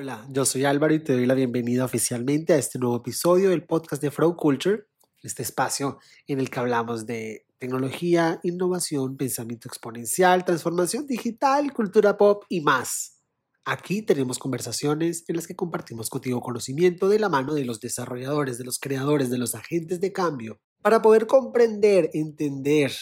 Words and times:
Hola, 0.00 0.24
yo 0.30 0.44
soy 0.44 0.64
Álvaro 0.64 0.94
y 0.94 1.02
te 1.02 1.12
doy 1.12 1.26
la 1.26 1.34
bienvenida 1.34 1.84
oficialmente 1.84 2.52
a 2.52 2.56
este 2.56 2.78
nuevo 2.78 2.98
episodio 2.98 3.50
del 3.50 3.64
podcast 3.64 4.00
de 4.00 4.12
Flow 4.12 4.36
Culture, 4.36 4.84
este 5.24 5.42
espacio 5.42 5.98
en 6.28 6.38
el 6.38 6.50
que 6.50 6.60
hablamos 6.60 7.04
de 7.04 7.46
tecnología, 7.58 8.38
innovación, 8.44 9.16
pensamiento 9.16 9.66
exponencial, 9.66 10.44
transformación 10.44 11.08
digital, 11.08 11.72
cultura 11.72 12.16
pop 12.16 12.44
y 12.48 12.60
más. 12.60 13.18
Aquí 13.64 14.02
tenemos 14.02 14.38
conversaciones 14.38 15.24
en 15.26 15.34
las 15.34 15.48
que 15.48 15.56
compartimos 15.56 16.10
contigo 16.10 16.40
conocimiento 16.42 17.08
de 17.08 17.18
la 17.18 17.28
mano 17.28 17.54
de 17.54 17.64
los 17.64 17.80
desarrolladores, 17.80 18.56
de 18.56 18.66
los 18.66 18.78
creadores, 18.78 19.30
de 19.30 19.38
los 19.38 19.56
agentes 19.56 20.00
de 20.00 20.12
cambio, 20.12 20.60
para 20.80 21.02
poder 21.02 21.26
comprender, 21.26 22.08
entender, 22.12 22.92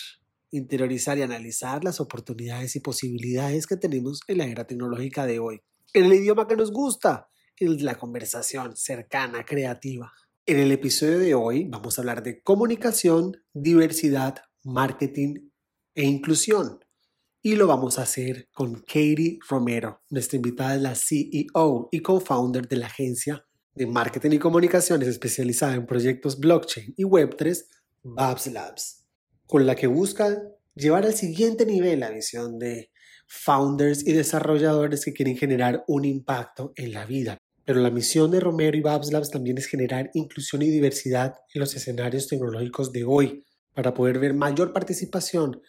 interiorizar 0.51 1.19
y 1.19 1.23
analizar 1.23 1.85
las 1.85 2.01
oportunidades 2.01 2.75
y 2.75 2.81
posibilidades 2.81 3.67
que 3.67 3.77
tenemos 3.77 4.21
en 4.29 4.39
la 4.39 4.47
era 4.47 4.67
tecnológica 4.67 5.27
de 5.27 5.41
hoy, 5.41 5.61
en 5.97 6.05
el 6.05 6.13
idioma 6.13 6.47
que 6.47 6.57
nos 6.57 6.73
gusta, 6.73 7.31
en 7.59 7.83
la 7.83 7.95
conversación 7.95 8.77
cercana, 8.77 9.46
creativa. 9.46 10.13
En 10.45 10.59
el 10.59 10.71
episodio 10.71 11.18
de 11.18 11.35
hoy 11.35 11.64
vamos 11.64 11.96
a 11.96 12.03
hablar 12.03 12.23
de 12.23 12.43
comunicación, 12.43 13.35
diversidad, 13.54 14.43
marketing 14.63 15.49
e 15.95 16.04
inclusión. 16.04 16.85
Y 17.40 17.57
lo 17.57 17.67
vamos 17.67 17.99
a 17.99 18.03
hacer 18.03 18.51
con 18.53 18.82
Katie 18.82 19.39
Romero. 19.49 20.03
Nuestra 20.11 20.37
invitada 20.37 20.77
la 20.77 20.95
CEO 20.95 21.89
y 21.90 22.01
co-founder 22.01 22.68
de 22.68 22.76
la 22.76 22.89
agencia 22.89 23.46
de 23.75 23.87
marketing 23.87 24.32
y 24.32 24.39
comunicaciones 24.39 25.09
especializada 25.09 25.76
en 25.76 25.87
proyectos 25.87 26.39
blockchain 26.39 26.93
y 26.95 27.04
Web3, 27.04 27.65
Babs 28.03 28.49
Labs, 28.49 29.07
con 29.46 29.65
la 29.65 29.75
que 29.75 29.87
busca 29.87 30.43
llevar 30.75 31.07
al 31.07 31.15
siguiente 31.15 31.65
nivel 31.65 32.01
la 32.01 32.11
visión 32.11 32.59
de 32.59 32.91
founders 33.27 34.06
y 34.06 34.12
desarrolladores 34.12 35.05
que 35.05 35.12
quieren 35.12 35.36
generar 35.36 35.84
un 35.89 36.05
impacto 36.05 36.72
en 36.77 36.92
la 36.92 37.05
vida 37.05 37.39
pero 37.67 37.80
la 37.80 37.91
misión 37.91 38.30
de 38.30 38.39
Romero 38.39 38.77
y 38.77 38.80
Babs 38.80 39.12
Labs 39.12 39.30
también 39.30 39.58
es 39.58 39.67
generar 39.67 40.08
inclusión 40.14 40.62
y 40.62 40.70
diversidad 40.70 41.34
en 41.53 41.61
los 41.61 41.75
escenarios 41.75 42.28
tecnológicos 42.28 42.92
de 42.92 43.03
hoy 43.03 43.45
para 43.75 43.92
poder 43.92 44.20
ver 44.20 44.34
mayor 44.34 44.73
participación 44.73 45.61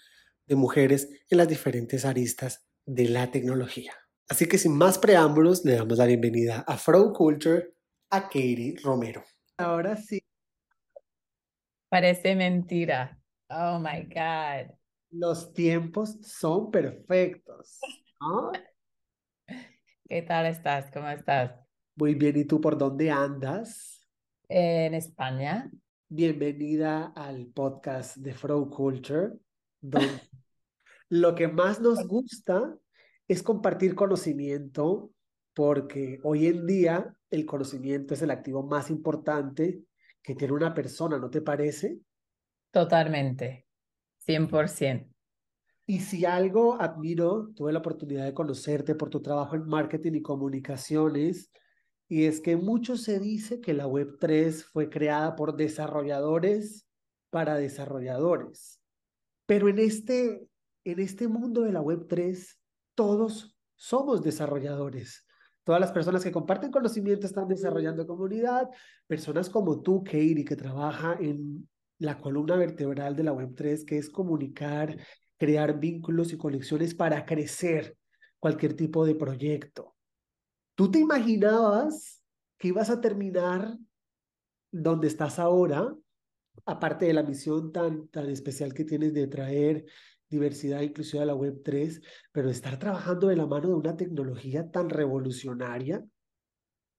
de 0.45 0.55
mujeres 0.55 1.09
en 1.27 1.39
las 1.39 1.47
diferentes 1.47 2.05
aristas 2.05 2.67
de 2.85 3.09
la 3.09 3.31
tecnología. 3.31 3.93
Así 4.29 4.47
que 4.47 4.59
sin 4.59 4.77
más 4.77 4.99
preámbulos, 4.99 5.65
le 5.65 5.73
damos 5.73 5.97
la 5.97 6.05
bienvenida 6.05 6.63
a 6.67 6.77
Flow 6.77 7.13
Culture 7.13 7.73
a 8.11 8.23
Katie 8.25 8.75
Romero. 8.83 9.23
Ahora 9.57 9.97
sí. 9.97 10.21
Parece 11.89 12.35
mentira. 12.35 13.19
Oh 13.49 13.79
my 13.79 14.03
God. 14.03 14.76
Los 15.11 15.53
tiempos 15.53 16.17
son 16.21 16.69
perfectos. 16.69 17.79
¿Qué 20.09 20.21
tal 20.21 20.47
estás? 20.47 20.91
¿Cómo 20.91 21.07
estás? 21.07 21.57
Muy 21.95 22.15
bien, 22.15 22.35
¿y 22.37 22.43
tú 22.43 22.59
por 22.59 22.77
dónde 22.77 23.09
andas? 23.09 24.05
En 24.49 24.93
España. 24.93 25.71
Bienvenida 26.09 27.13
al 27.15 27.47
podcast 27.47 28.17
de 28.17 28.33
Flow 28.33 28.69
Culture, 28.69 29.31
donde 29.79 30.09
lo 31.09 31.35
que 31.35 31.47
más 31.47 31.79
nos 31.79 32.05
gusta 32.05 32.77
es 33.29 33.41
compartir 33.41 33.95
conocimiento, 33.95 35.11
porque 35.53 36.19
hoy 36.23 36.47
en 36.47 36.67
día 36.67 37.15
el 37.29 37.45
conocimiento 37.45 38.13
es 38.13 38.21
el 38.21 38.31
activo 38.31 38.61
más 38.63 38.89
importante 38.89 39.83
que 40.21 40.35
tiene 40.35 40.53
una 40.53 40.73
persona, 40.73 41.17
¿no 41.17 41.29
te 41.29 41.41
parece? 41.41 41.97
Totalmente, 42.71 43.66
100%. 44.27 45.07
Y 45.85 46.01
si 46.01 46.25
algo 46.25 46.79
admiro, 46.81 47.49
tuve 47.55 47.71
la 47.71 47.79
oportunidad 47.79 48.25
de 48.25 48.33
conocerte 48.33 48.93
por 48.93 49.09
tu 49.09 49.21
trabajo 49.21 49.55
en 49.55 49.65
marketing 49.65 50.15
y 50.15 50.21
comunicaciones, 50.21 51.49
y 52.09 52.25
es 52.25 52.41
que 52.41 52.55
mucho 52.55 52.97
se 52.97 53.19
dice 53.19 53.61
que 53.61 53.73
la 53.73 53.87
Web3 53.87 54.63
fue 54.63 54.89
creada 54.89 55.35
por 55.35 55.55
desarrolladores 55.55 56.87
para 57.29 57.55
desarrolladores. 57.55 58.81
Pero 59.45 59.67
en 59.69 59.79
este, 59.79 60.47
en 60.85 60.99
este 60.99 61.27
mundo 61.27 61.61
de 61.61 61.71
la 61.73 61.81
Web3, 61.81 62.57
todos 62.95 63.57
somos 63.75 64.23
desarrolladores. 64.23 65.25
Todas 65.63 65.81
las 65.81 65.91
personas 65.91 66.23
que 66.23 66.31
comparten 66.31 66.71
conocimiento 66.71 67.27
están 67.27 67.47
desarrollando 67.47 68.07
comunidad. 68.07 68.69
Personas 69.05 69.49
como 69.49 69.81
tú, 69.81 70.03
Katie, 70.03 70.45
que 70.45 70.55
trabaja 70.55 71.17
en 71.19 71.67
la 71.99 72.17
columna 72.17 72.55
vertebral 72.55 73.15
de 73.15 73.23
la 73.23 73.33
Web3, 73.33 73.85
que 73.85 73.97
es 73.97 74.09
comunicar, 74.09 74.97
crear 75.37 75.79
vínculos 75.79 76.33
y 76.33 76.37
conexiones 76.37 76.93
para 76.93 77.25
crecer 77.25 77.97
cualquier 78.39 78.75
tipo 78.75 79.05
de 79.05 79.15
proyecto. 79.15 79.95
¿Tú 80.75 80.91
te 80.91 80.99
imaginabas 80.99 82.21
que 82.57 82.69
ibas 82.69 82.89
a 82.89 83.01
terminar 83.01 83.77
donde 84.71 85.07
estás 85.07 85.39
ahora, 85.39 85.95
aparte 86.65 87.05
de 87.05 87.13
la 87.13 87.23
misión 87.23 87.71
tan, 87.71 88.07
tan 88.09 88.29
especial 88.29 88.73
que 88.73 88.83
tienes 88.83 89.13
de 89.13 89.27
traer 89.27 89.85
diversidad 90.29 90.81
inclusiva 90.81 91.23
a 91.23 91.27
la 91.27 91.35
Web3, 91.35 92.01
pero 92.31 92.49
estar 92.49 92.77
trabajando 92.77 93.27
de 93.27 93.37
la 93.37 93.47
mano 93.47 93.69
de 93.69 93.75
una 93.75 93.95
tecnología 93.95 94.69
tan 94.69 94.89
revolucionaria? 94.89 96.03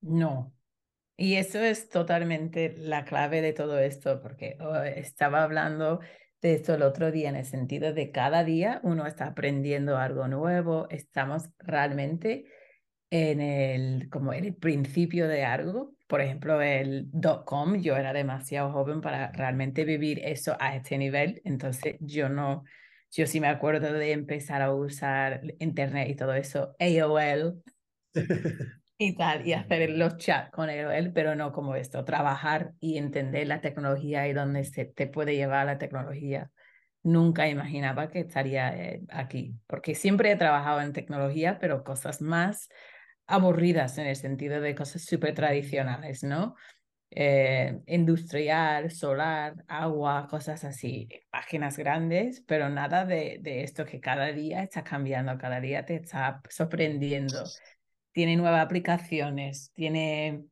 No. 0.01 0.53
Y 1.21 1.35
eso 1.35 1.59
es 1.59 1.89
totalmente 1.89 2.77
la 2.79 3.05
clave 3.05 3.43
de 3.43 3.53
todo 3.53 3.81
esto, 3.81 4.23
porque 4.23 4.57
oh, 4.61 4.77
estaba 4.85 5.43
hablando 5.43 5.99
de 6.41 6.55
esto 6.55 6.75
el 6.75 6.83
otro 6.83 7.11
día 7.11 7.29
en 7.29 7.35
el 7.35 7.45
sentido 7.45 7.93
de 7.93 8.13
cada 8.13 8.45
día 8.45 8.81
uno 8.85 9.05
está 9.05 9.27
aprendiendo 9.27 9.99
algo 9.99 10.29
nuevo, 10.29 10.87
estamos 10.91 11.51
realmente 11.59 12.45
en 13.11 13.41
el, 13.41 14.09
como 14.11 14.33
en 14.33 14.45
el 14.45 14.55
principio 14.55 15.27
de 15.27 15.45
algo. 15.45 15.97
Por 16.07 16.21
ejemplo, 16.21 16.63
el 16.63 17.09
dot-com, 17.11 17.81
yo 17.81 17.97
era 17.97 18.13
demasiado 18.13 18.71
joven 18.71 19.01
para 19.01 19.33
realmente 19.33 19.85
vivir 19.85 20.21
eso 20.25 20.57
a 20.61 20.77
este 20.77 20.99
nivel, 20.99 21.43
entonces 21.45 21.97
yo 21.99 22.29
no, 22.29 22.63
yo 23.11 23.27
sí 23.27 23.41
me 23.41 23.49
acuerdo 23.49 23.93
de 23.93 24.13
empezar 24.13 24.63
a 24.63 24.73
usar 24.73 25.43
internet 25.59 26.11
y 26.11 26.15
todo 26.15 26.35
eso, 26.35 26.77
AOL 26.79 27.61
y 29.01 29.15
tal, 29.15 29.47
y 29.47 29.53
hacer 29.53 29.91
los 29.91 30.17
chats 30.17 30.51
con 30.51 30.69
AOL, 30.71 31.13
pero 31.13 31.37
no 31.37 31.53
como 31.53 31.77
esto, 31.77 32.05
trabajar 32.05 32.73
y 32.81 32.99
entender 32.99 33.47
la 33.47 33.61
tecnología 33.61 34.27
y 34.29 34.33
dónde 34.33 34.65
se 34.65 34.87
te 34.87 35.07
puede 35.07 35.37
llevar 35.37 35.67
la 35.67 35.79
tecnología. 35.79 36.51
Nunca 37.05 37.49
imaginaba 37.49 38.11
que 38.11 38.21
estaría 38.21 38.77
eh, 38.77 39.03
aquí, 39.11 39.55
porque 39.69 39.95
siempre 39.95 40.33
he 40.33 40.37
trabajado 40.37 40.81
en 40.81 40.93
tecnología, 40.93 41.59
pero 41.61 41.85
cosas 41.85 42.21
más 42.21 42.69
aburridas 43.27 43.99
en 43.99 44.07
el 44.07 44.17
sentido 44.17 44.61
de 44.61 44.75
cosas 44.75 45.05
súper 45.05 45.35
tradicionales, 45.35 46.25
¿no? 46.25 46.57
Eh, 47.11 47.81
industrial, 47.87 48.91
solar, 48.91 49.65
agua, 49.69 50.29
cosas 50.29 50.65
así, 50.65 51.09
páginas 51.31 51.79
grandes, 51.79 52.43
pero 52.47 52.69
nada 52.69 53.05
de, 53.07 53.39
de 53.43 53.63
esto 53.65 53.85
que 53.87 54.01
cada 54.01 54.33
día 54.33 54.63
está 54.63 54.85
cambiando, 54.85 55.39
cada 55.39 55.61
día 55.61 55.87
te 55.87 55.97
está 55.97 56.43
sorprendiendo. 56.51 57.55
Tiene 58.19 58.37
nuevas 58.37 58.65
aplicaciones, 58.65 59.71
tiene 59.75 60.43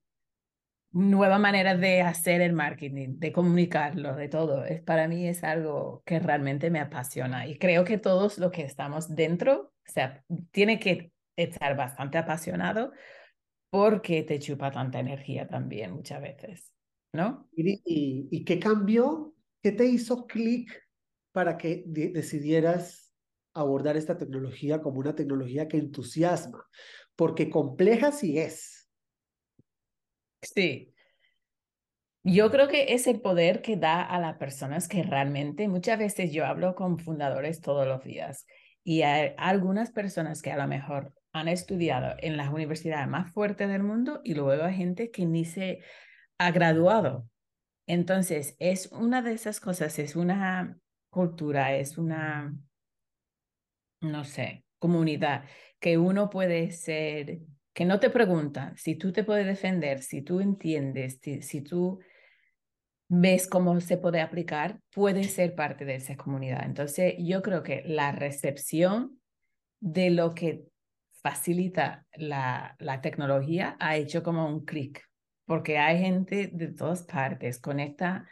nuevas 0.92 1.40
maneras 1.40 1.80
de 1.80 2.00
hacer 2.00 2.40
el 2.40 2.52
marketing, 2.52 3.18
de 3.18 3.32
comunicarlo, 3.32 4.14
de 4.14 4.28
todo. 4.28 4.64
Es, 4.64 4.82
para 4.82 5.08
mí 5.08 5.26
es 5.26 5.42
algo 5.42 6.00
que 6.06 6.20
realmente 6.20 6.70
me 6.70 6.78
apasiona 6.78 7.48
y 7.48 7.58
creo 7.58 7.82
que 7.82 7.98
todos 7.98 8.38
los 8.38 8.52
que 8.52 8.62
estamos 8.62 9.12
dentro, 9.16 9.72
o 9.84 9.92
sea, 9.92 10.24
tiene 10.52 10.78
que 10.78 11.10
estar 11.34 11.76
bastante 11.76 12.18
apasionado 12.18 12.92
porque 13.68 14.22
te 14.22 14.38
chupa 14.38 14.70
tanta 14.70 15.00
energía 15.00 15.48
también 15.48 15.90
muchas 15.90 16.22
veces, 16.22 16.72
¿no? 17.12 17.48
¿Y, 17.56 18.28
y, 18.30 18.44
qué 18.44 18.60
cambió? 18.60 19.34
¿Qué 19.60 19.72
te 19.72 19.86
hizo 19.86 20.28
clic 20.28 20.70
para 21.32 21.56
que 21.58 21.82
decidieras 21.84 23.12
abordar 23.54 23.96
esta 23.96 24.16
tecnología 24.16 24.80
como 24.80 25.00
una 25.00 25.16
tecnología 25.16 25.66
que 25.66 25.78
entusiasma? 25.78 26.64
Porque 27.16 27.50
compleja 27.50 28.12
sí 28.12 28.38
es. 28.38 28.88
Sí. 30.42 30.94
Yo 32.22 32.50
creo 32.50 32.68
que 32.68 32.92
es 32.94 33.06
el 33.06 33.20
poder 33.20 33.62
que 33.62 33.76
da 33.76 34.02
a 34.02 34.18
las 34.20 34.36
personas 34.36 34.88
que 34.88 35.02
realmente, 35.02 35.68
muchas 35.68 35.98
veces 35.98 36.32
yo 36.32 36.44
hablo 36.44 36.74
con 36.74 36.98
fundadores 36.98 37.60
todos 37.60 37.86
los 37.86 38.02
días 38.02 38.46
y 38.82 39.02
hay 39.02 39.32
algunas 39.38 39.92
personas 39.92 40.42
que 40.42 40.50
a 40.50 40.56
lo 40.56 40.66
mejor 40.66 41.14
han 41.32 41.48
estudiado 41.48 42.16
en 42.18 42.36
las 42.36 42.52
universidades 42.52 43.08
más 43.08 43.32
fuertes 43.32 43.68
del 43.68 43.82
mundo 43.82 44.20
y 44.24 44.34
luego 44.34 44.64
hay 44.64 44.74
gente 44.74 45.10
que 45.10 45.24
ni 45.24 45.44
se 45.44 45.80
ha 46.38 46.50
graduado. 46.50 47.28
Entonces, 47.86 48.56
es 48.58 48.90
una 48.90 49.22
de 49.22 49.32
esas 49.32 49.60
cosas, 49.60 49.98
es 50.00 50.16
una 50.16 50.78
cultura, 51.10 51.76
es 51.76 51.96
una, 51.96 52.56
no 54.00 54.24
sé, 54.24 54.65
comunidad 54.86 55.42
que 55.80 55.98
uno 55.98 56.30
puede 56.30 56.70
ser, 56.70 57.40
que 57.74 57.84
no 57.84 57.98
te 57.98 58.08
pregunta 58.08 58.72
si 58.76 58.94
tú 58.94 59.12
te 59.12 59.24
puedes 59.24 59.44
defender, 59.44 60.00
si 60.00 60.22
tú 60.22 60.38
entiendes, 60.38 61.18
si, 61.40 61.60
tú 61.60 61.98
ves 63.08 63.48
cómo 63.48 63.80
se 63.80 63.98
puede 63.98 64.20
aplicar, 64.20 64.78
puedes 64.94 65.32
ser 65.32 65.56
parte 65.56 65.84
de 65.84 65.96
esa 65.96 66.16
comunidad. 66.16 66.64
Entonces, 66.64 67.14
yo 67.18 67.42
creo 67.42 67.64
que 67.64 67.82
la 67.84 68.12
recepción 68.12 69.18
de 69.80 70.10
lo 70.10 70.34
que 70.34 70.62
facilita 71.20 72.06
la, 72.14 72.76
la 72.78 73.00
tecnología 73.00 73.76
ha 73.80 73.96
hecho 73.96 74.22
como 74.22 74.48
un 74.48 74.64
clic, 74.64 75.02
porque 75.46 75.78
hay 75.78 75.98
gente 75.98 76.48
de 76.52 76.68
todas 76.68 77.02
partes, 77.02 77.58
conecta 77.58 78.28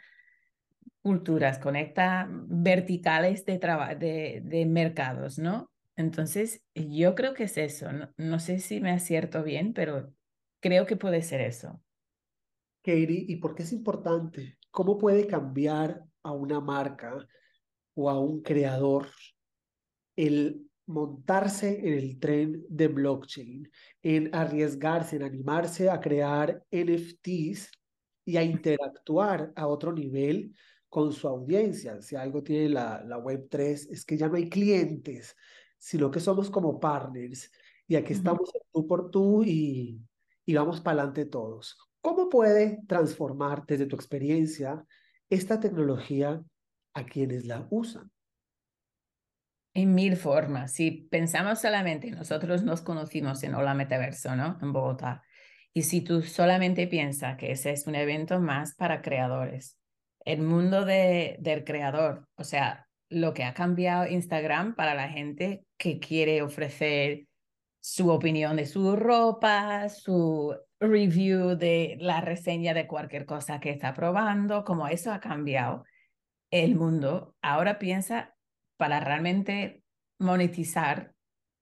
culturas, 1.01 1.59
conecta 1.59 2.27
verticales 2.29 3.45
de, 3.45 3.59
de, 3.99 4.41
de 4.43 4.65
mercados, 4.65 5.37
¿no? 5.37 5.69
Entonces, 5.95 6.63
yo 6.73 7.15
creo 7.15 7.33
que 7.33 7.43
es 7.43 7.57
eso. 7.57 7.87
No, 8.17 8.39
sé 8.39 8.59
si 8.59 8.81
me 8.81 8.91
acierto 8.91 9.43
bien, 9.43 9.73
pero 9.73 10.13
creo 10.59 10.85
que 10.85 10.97
puede 10.97 11.21
ser 11.21 11.41
eso. 11.41 11.81
Katie, 12.83 13.25
¿y 13.27 13.37
por 13.37 13.55
qué 13.55 13.63
es 13.63 13.71
importante? 13.71 14.57
¿Cómo 14.71 14.97
puede 14.97 15.25
cambiar 15.25 16.03
a 16.21 16.31
una 16.33 16.59
marca 16.59 17.25
o 17.93 18.09
a 18.09 18.19
un 18.19 18.41
creador 18.41 19.09
el 20.15 20.69
montarse 20.87 21.79
en 21.79 21.93
el 21.93 22.19
tren 22.19 22.63
de 22.69 22.87
blockchain, 22.87 23.69
en 24.03 24.35
arriesgarse, 24.35 25.15
en 25.15 25.23
animarse 25.23 25.89
a 25.89 25.99
crear 25.99 26.63
NFTs 26.71 27.71
y 28.25 28.37
a 28.37 28.43
interactuar 28.43 29.51
a 29.55 29.67
otro 29.67 29.93
nivel 29.93 30.53
con 30.89 31.11
su 31.11 31.27
audiencia. 31.27 32.01
Si 32.01 32.15
algo 32.15 32.43
tiene 32.43 32.69
la, 32.69 33.03
la 33.03 33.17
Web3 33.17 33.87
es 33.91 34.05
que 34.05 34.17
ya 34.17 34.27
no 34.27 34.35
hay 34.35 34.47
clientes, 34.47 35.35
sino 35.77 36.11
que 36.11 36.19
somos 36.19 36.49
como 36.49 36.79
partners 36.79 37.51
y 37.87 37.95
aquí 37.95 38.13
estamos 38.13 38.51
tú 38.71 38.87
por 38.87 39.11
tú 39.11 39.43
y, 39.43 40.01
y 40.45 40.53
vamos 40.55 40.81
para 40.81 41.01
adelante 41.01 41.25
todos. 41.25 41.77
¿Cómo 42.01 42.29
puede 42.29 42.81
transformar 42.87 43.65
desde 43.65 43.85
tu 43.85 43.95
experiencia 43.95 44.85
esta 45.29 45.59
tecnología 45.59 46.43
a 46.93 47.05
quienes 47.05 47.45
la 47.45 47.67
usan? 47.69 48.11
En 49.73 49.93
mil 49.93 50.15
formas. 50.15 50.71
Si 50.71 50.91
pensamos 50.91 51.59
solamente, 51.59 52.09
nosotros 52.11 52.63
nos 52.63 52.81
conocimos 52.81 53.43
en 53.43 53.55
Hola 53.55 53.73
Metaverso, 53.73 54.35
¿no? 54.35 54.57
En 54.61 54.71
Bogotá. 54.71 55.23
Y 55.73 55.83
si 55.83 56.01
tú 56.01 56.21
solamente 56.21 56.87
piensas 56.87 57.37
que 57.37 57.51
ese 57.51 57.71
es 57.71 57.85
un 57.85 57.95
evento 57.95 58.39
más 58.39 58.75
para 58.75 59.01
creadores, 59.01 59.77
el 60.23 60.41
mundo 60.41 60.85
de, 60.85 61.35
del 61.39 61.65
creador, 61.65 62.27
o 62.35 62.45
sea, 62.45 62.87
lo 63.09 63.33
que 63.33 63.43
ha 63.43 63.53
cambiado 63.53 64.07
Instagram 64.07 64.75
para 64.75 64.93
la 64.95 65.09
gente 65.09 65.65
que 65.77 65.99
quiere 65.99 66.41
ofrecer 66.41 67.27
su 67.79 68.09
opinión 68.09 68.55
de 68.55 68.65
su 68.65 68.95
ropa, 68.95 69.89
su 69.89 70.55
review 70.79 71.55
de 71.55 71.97
la 71.99 72.21
reseña 72.21 72.73
de 72.73 72.87
cualquier 72.87 73.25
cosa 73.25 73.59
que 73.59 73.69
está 73.69 73.93
probando, 73.93 74.63
como 74.63 74.87
eso 74.87 75.11
ha 75.11 75.19
cambiado 75.19 75.83
el 76.49 76.75
mundo. 76.75 77.35
Ahora 77.41 77.77
piensa 77.77 78.33
para 78.77 78.99
realmente 78.99 79.83
monetizar 80.19 81.13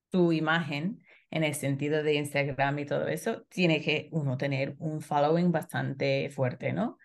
tu 0.09 0.31
imagen 0.31 1.01
en 1.33 1.43
el 1.43 1.55
sentido 1.55 2.03
de 2.03 2.13
Instagram 2.13 2.77
y 2.79 2.85
todo 2.85 3.07
eso, 3.07 3.43
tiene 3.49 3.81
que 3.81 4.07
uno 4.11 4.37
tener 4.37 4.75
un 4.77 5.01
following 5.01 5.51
bastante 5.51 6.29
fuerte, 6.29 6.73
¿no? 6.73 6.99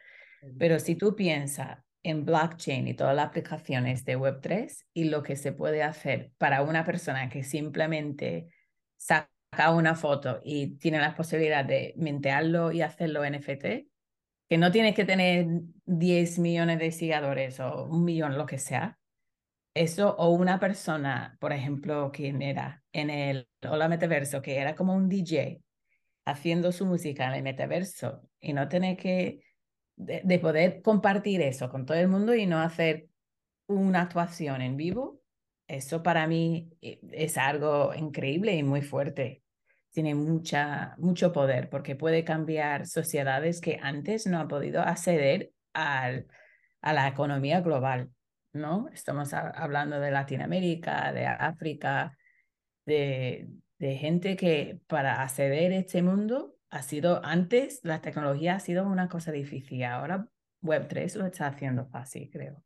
Pero 0.58 0.78
si 0.78 0.96
tú 0.96 1.16
piensas 1.16 1.78
en 2.08 2.24
blockchain 2.24 2.88
y 2.88 2.94
todas 2.94 3.14
las 3.14 3.26
aplicaciones 3.26 4.04
de 4.04 4.18
Web3 4.18 4.86
y 4.94 5.04
lo 5.04 5.22
que 5.22 5.36
se 5.36 5.52
puede 5.52 5.82
hacer 5.82 6.32
para 6.38 6.62
una 6.62 6.84
persona 6.84 7.28
que 7.28 7.44
simplemente 7.44 8.48
saca 8.96 9.28
una 9.72 9.94
foto 9.94 10.40
y 10.42 10.78
tiene 10.78 11.00
la 11.00 11.14
posibilidad 11.14 11.64
de 11.64 11.94
mintearlo 11.96 12.72
y 12.72 12.82
hacerlo 12.82 13.24
NFT, 13.24 13.88
que 14.48 14.58
no 14.58 14.72
tienes 14.72 14.94
que 14.94 15.04
tener 15.04 15.46
10 15.84 16.38
millones 16.38 16.78
de 16.78 16.90
seguidores 16.92 17.60
o 17.60 17.84
un 17.84 18.04
millón, 18.04 18.38
lo 18.38 18.46
que 18.46 18.58
sea, 18.58 18.98
eso 19.74 20.16
o 20.16 20.30
una 20.30 20.58
persona, 20.58 21.36
por 21.40 21.52
ejemplo, 21.52 22.10
quien 22.12 22.42
era 22.42 22.82
en 22.92 23.10
el 23.10 23.48
Hola 23.68 23.88
Metaverso, 23.88 24.40
que 24.42 24.58
era 24.58 24.74
como 24.74 24.94
un 24.94 25.08
DJ 25.08 25.62
haciendo 26.24 26.72
su 26.72 26.86
música 26.86 27.26
en 27.28 27.34
el 27.34 27.42
metaverso 27.42 28.22
y 28.40 28.52
no 28.52 28.68
tener 28.68 28.96
que, 28.96 29.40
de, 29.98 30.38
poder 30.38 30.80
compartir 30.82 31.42
eso 31.42 31.68
con 31.68 31.84
todo 31.84 31.96
el 31.98 32.08
mundo 32.08 32.34
y 32.34 32.46
no 32.46 32.60
hacer 32.60 33.08
una 33.66 34.02
actuación 34.02 34.62
en 34.62 34.76
vivo, 34.76 35.20
eso 35.66 36.02
para 36.02 36.26
mí 36.26 36.70
eh, 36.80 37.00
es 37.12 37.36
algo 37.36 37.92
increíble 37.94 38.54
y 38.54 38.62
muy 38.62 38.82
fuerte. 38.82 39.42
Tiene 39.90 40.14
mucha, 40.14 40.94
mucho 40.98 41.32
poder 41.32 41.68
porque 41.68 41.96
puede 41.96 42.24
cambiar 42.24 42.86
sociedades 42.86 43.60
que 43.60 43.78
antes 43.82 44.26
no 44.26 44.38
han 44.38 44.48
podido 44.48 44.80
acceder 44.82 45.50
al, 45.72 46.26
a 46.80 46.92
la 46.92 47.08
economía 47.08 47.60
global. 47.60 48.10
¿no? 48.52 48.88
Estamos 48.92 49.34
hablando 49.34 50.00
de 50.00 50.10
Latinoamérica, 50.10 51.12
de 51.12 51.26
África, 51.26 52.16
de, 52.86 53.48
de 53.78 53.96
gente 53.96 54.36
que 54.36 54.80
para 54.86 55.22
acceder 55.22 55.72
a 55.72 55.76
este 55.76 56.02
mundo 56.02 56.57
ha 56.70 56.82
sido, 56.82 57.24
antes 57.24 57.80
la 57.82 58.00
tecnología 58.00 58.56
ha 58.56 58.60
sido 58.60 58.86
una 58.86 59.08
cosa 59.08 59.32
difícil, 59.32 59.84
ahora 59.84 60.28
Web3 60.62 61.16
lo 61.16 61.26
está 61.26 61.46
haciendo 61.46 61.86
fácil, 61.86 62.28
creo. 62.30 62.62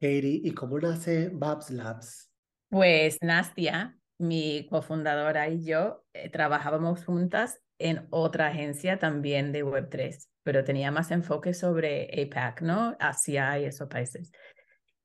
Katie, 0.00 0.40
¿y 0.42 0.52
cómo 0.52 0.78
nace 0.78 1.30
Babs 1.32 1.70
Labs? 1.70 2.30
Pues 2.68 3.18
Nastia, 3.20 3.98
mi 4.18 4.66
cofundadora 4.68 5.48
y 5.48 5.64
yo 5.64 6.04
eh, 6.12 6.30
trabajábamos 6.30 7.04
juntas 7.04 7.60
en 7.78 8.06
otra 8.10 8.48
agencia 8.48 8.98
también 8.98 9.52
de 9.52 9.64
Web3, 9.64 10.28
pero 10.42 10.64
tenía 10.64 10.90
más 10.90 11.10
enfoque 11.10 11.54
sobre 11.54 12.08
APAC, 12.22 12.62
¿no? 12.62 12.96
Asia 12.98 13.58
y 13.58 13.64
esos 13.64 13.88
países 13.88 14.32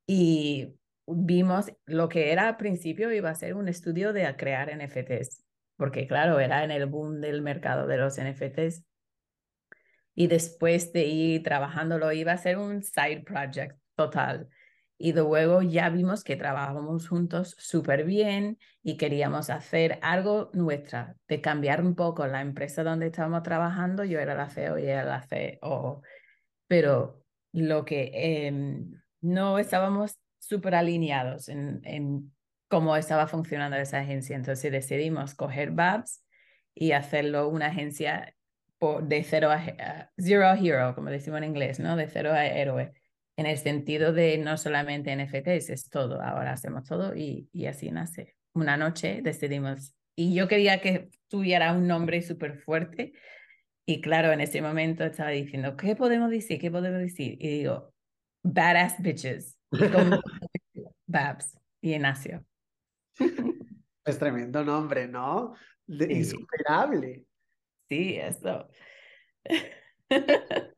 y 0.07 0.74
vimos 1.06 1.71
lo 1.86 2.09
que 2.09 2.31
era 2.31 2.48
al 2.48 2.57
principio 2.57 3.12
iba 3.12 3.30
a 3.30 3.36
ser 3.36 3.54
un 3.54 3.68
estudio 3.68 4.13
de 4.13 4.33
crear 4.36 4.69
NFTs, 4.69 5.44
porque 5.77 6.07
claro, 6.07 6.39
era 6.39 6.63
en 6.63 6.71
el 6.71 6.88
boom 6.88 7.21
del 7.21 7.41
mercado 7.41 7.88
de 7.88 7.97
los 7.97 8.18
NFTs. 8.18 8.83
Y 10.15 10.27
después 10.27 10.91
de 10.94 11.06
ir 11.06 11.44
trabajándolo, 11.44 12.12
iba 12.12 12.31
a 12.31 12.38
ser 12.38 12.57
un 12.57 12.83
side 12.83 13.24
project 13.24 13.79
total. 13.95 14.50
Y 14.97 15.13
luego 15.13 15.62
ya 15.62 15.89
vimos 15.89 16.24
que 16.24 16.35
trabajábamos 16.35 17.07
juntos 17.07 17.56
súper 17.59 18.03
bien 18.03 18.57
y 18.81 18.97
queríamos 18.97 19.51
hacer 19.51 20.00
algo 20.01 20.50
nuestra, 20.53 21.15
de 21.27 21.39
cambiar 21.39 21.83
un 21.83 21.94
poco 21.94 22.25
la 22.25 22.41
empresa 22.41 22.83
donde 22.83 23.07
estábamos 23.07 23.44
trabajando. 23.44 24.03
Yo 24.03 24.19
era 24.19 24.33
la 24.33 24.50
CEO 24.50 24.80
y 24.80 24.83
ella 24.83 25.03
la 25.03 25.21
CEO. 25.21 26.01
Pero 26.68 27.23
lo 27.53 27.85
que 27.85 28.12
em, 28.47 29.00
no 29.21 29.59
estábamos 29.59 30.18
súper 30.39 30.75
alineados 30.75 31.50
en, 31.50 32.33
cómo 32.68 32.96
estaba 32.96 33.28
funcionando 33.28 33.78
esa 33.78 34.00
agencia. 34.00 34.36
Entonces 34.36 34.72
decidimos 34.72 35.36
coger 35.36 35.72
Babs 35.72 36.24
y 36.74 36.92
hacerlo 36.92 37.48
una 37.50 37.68
agencia 37.68 38.36
por, 38.78 39.08
de 39.08 39.24
cero 39.24 39.50
a, 39.52 40.12
zero 40.18 40.54
hero, 40.54 40.94
como 40.95 41.09
decimos 41.09 41.40
en 41.40 41.45
inglés, 41.45 41.80
¿no? 41.80 41.95
De 41.95 42.07
cero 42.07 42.31
a 42.33 42.45
héroe. 42.45 42.94
En 43.36 43.45
el 43.45 43.57
sentido 43.57 44.14
de 44.14 44.38
no 44.38 44.57
solamente 44.57 45.16
NFTs, 45.16 45.69
es 45.69 45.90
todo. 45.90 46.21
Ahora 46.21 46.54
hacemos 46.54 46.86
todo 46.86 47.16
y, 47.16 47.50
y 47.54 47.68
así 47.68 47.92
nace. 47.92 48.36
Una 48.54 48.78
noche 48.78 49.21
decidimos, 49.21 49.95
y 50.16 50.33
yo 50.33 50.47
quería 50.47 50.81
que 50.81 51.09
tuviera 51.28 51.74
un 51.74 51.88
nombre 51.88 52.21
súper 52.21 52.57
fuerte. 52.59 53.14
Y 53.86 54.02
claro, 54.02 54.31
en 54.31 54.42
ese 54.42 54.62
momento 54.62 55.06
estaba 55.06 55.30
diciendo, 55.30 55.78
¿qué 55.78 55.95
podemos 55.95 56.30
decir? 56.30 56.59
¿Qué 56.59 56.71
podemos 56.71 57.00
decir? 57.00 57.38
Y 57.40 57.47
digo, 57.59 57.94
Badass 58.44 59.02
Bitches. 59.02 59.57
Babs 61.07 61.57
y 61.81 61.94
Ignacio. 61.94 62.45
Es 64.06 64.18
tremendo 64.18 64.64
nombre, 64.64 65.06
¿no? 65.06 65.54
Insuperable. 65.88 67.26
Sí, 67.90 68.16
eso. 68.16 68.69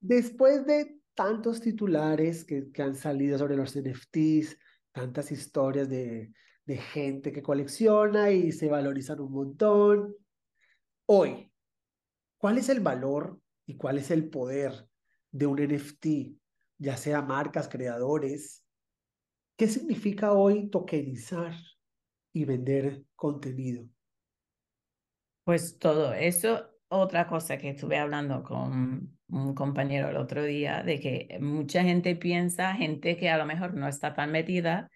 Después 0.00 0.64
de 0.64 1.00
tantos 1.14 1.60
titulares 1.60 2.44
que, 2.44 2.70
que, 2.70 2.82
han 2.82 2.94
salido 2.94 3.36
sobre 3.36 3.56
los 3.56 3.76
NFTs, 3.76 4.56
tantas 4.92 5.32
historias 5.32 5.88
de, 5.88 6.32
de 6.64 6.76
gente 6.76 7.32
que 7.32 7.42
colecciona 7.42 8.30
y 8.30 8.52
se 8.52 8.68
valorizan 8.68 9.18
un 9.18 9.32
montón, 9.32 10.14
hoy, 11.06 11.52
¿cuál 12.38 12.58
es 12.58 12.68
el 12.68 12.78
valor 12.78 13.40
y 13.66 13.76
cuál 13.76 13.98
es 13.98 14.12
el 14.12 14.30
poder 14.30 14.86
de 15.32 15.46
un 15.46 15.58
NFT 15.58 16.06
ya 16.82 16.96
sea 16.96 17.22
marcas, 17.22 17.68
creadores. 17.68 18.61
¿Qué 19.56 19.68
significa 19.68 20.32
hoy 20.32 20.68
tokenizar 20.70 21.54
y 22.32 22.44
vender 22.44 23.04
contenido? 23.14 23.86
Pues 25.44 25.78
todo 25.78 26.14
eso, 26.14 26.70
otra 26.88 27.26
cosa 27.26 27.58
que 27.58 27.70
estuve 27.70 27.98
hablando 27.98 28.42
con 28.42 29.18
un 29.28 29.54
compañero 29.54 30.08
el 30.08 30.16
otro 30.16 30.44
día, 30.44 30.82
de 30.82 31.00
que 31.00 31.38
mucha 31.40 31.82
gente 31.82 32.16
piensa, 32.16 32.74
gente 32.74 33.16
que 33.16 33.28
a 33.30 33.38
lo 33.38 33.46
mejor 33.46 33.74
no 33.74 33.88
está 33.88 34.14
tan 34.14 34.30
metida 34.30 34.90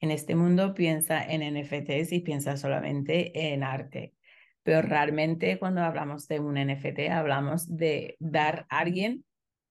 en 0.00 0.10
este 0.10 0.34
mundo, 0.34 0.74
piensa 0.74 1.22
en 1.22 1.42
NFTs 1.42 2.12
y 2.12 2.20
piensa 2.20 2.56
solamente 2.56 3.52
en 3.52 3.62
arte. 3.62 4.14
Pero 4.62 4.82
realmente 4.82 5.58
cuando 5.58 5.82
hablamos 5.82 6.26
de 6.28 6.40
un 6.40 6.56
NFT, 6.56 7.10
hablamos 7.10 7.68
de 7.68 8.16
dar 8.18 8.66
a 8.68 8.80
alguien 8.80 9.24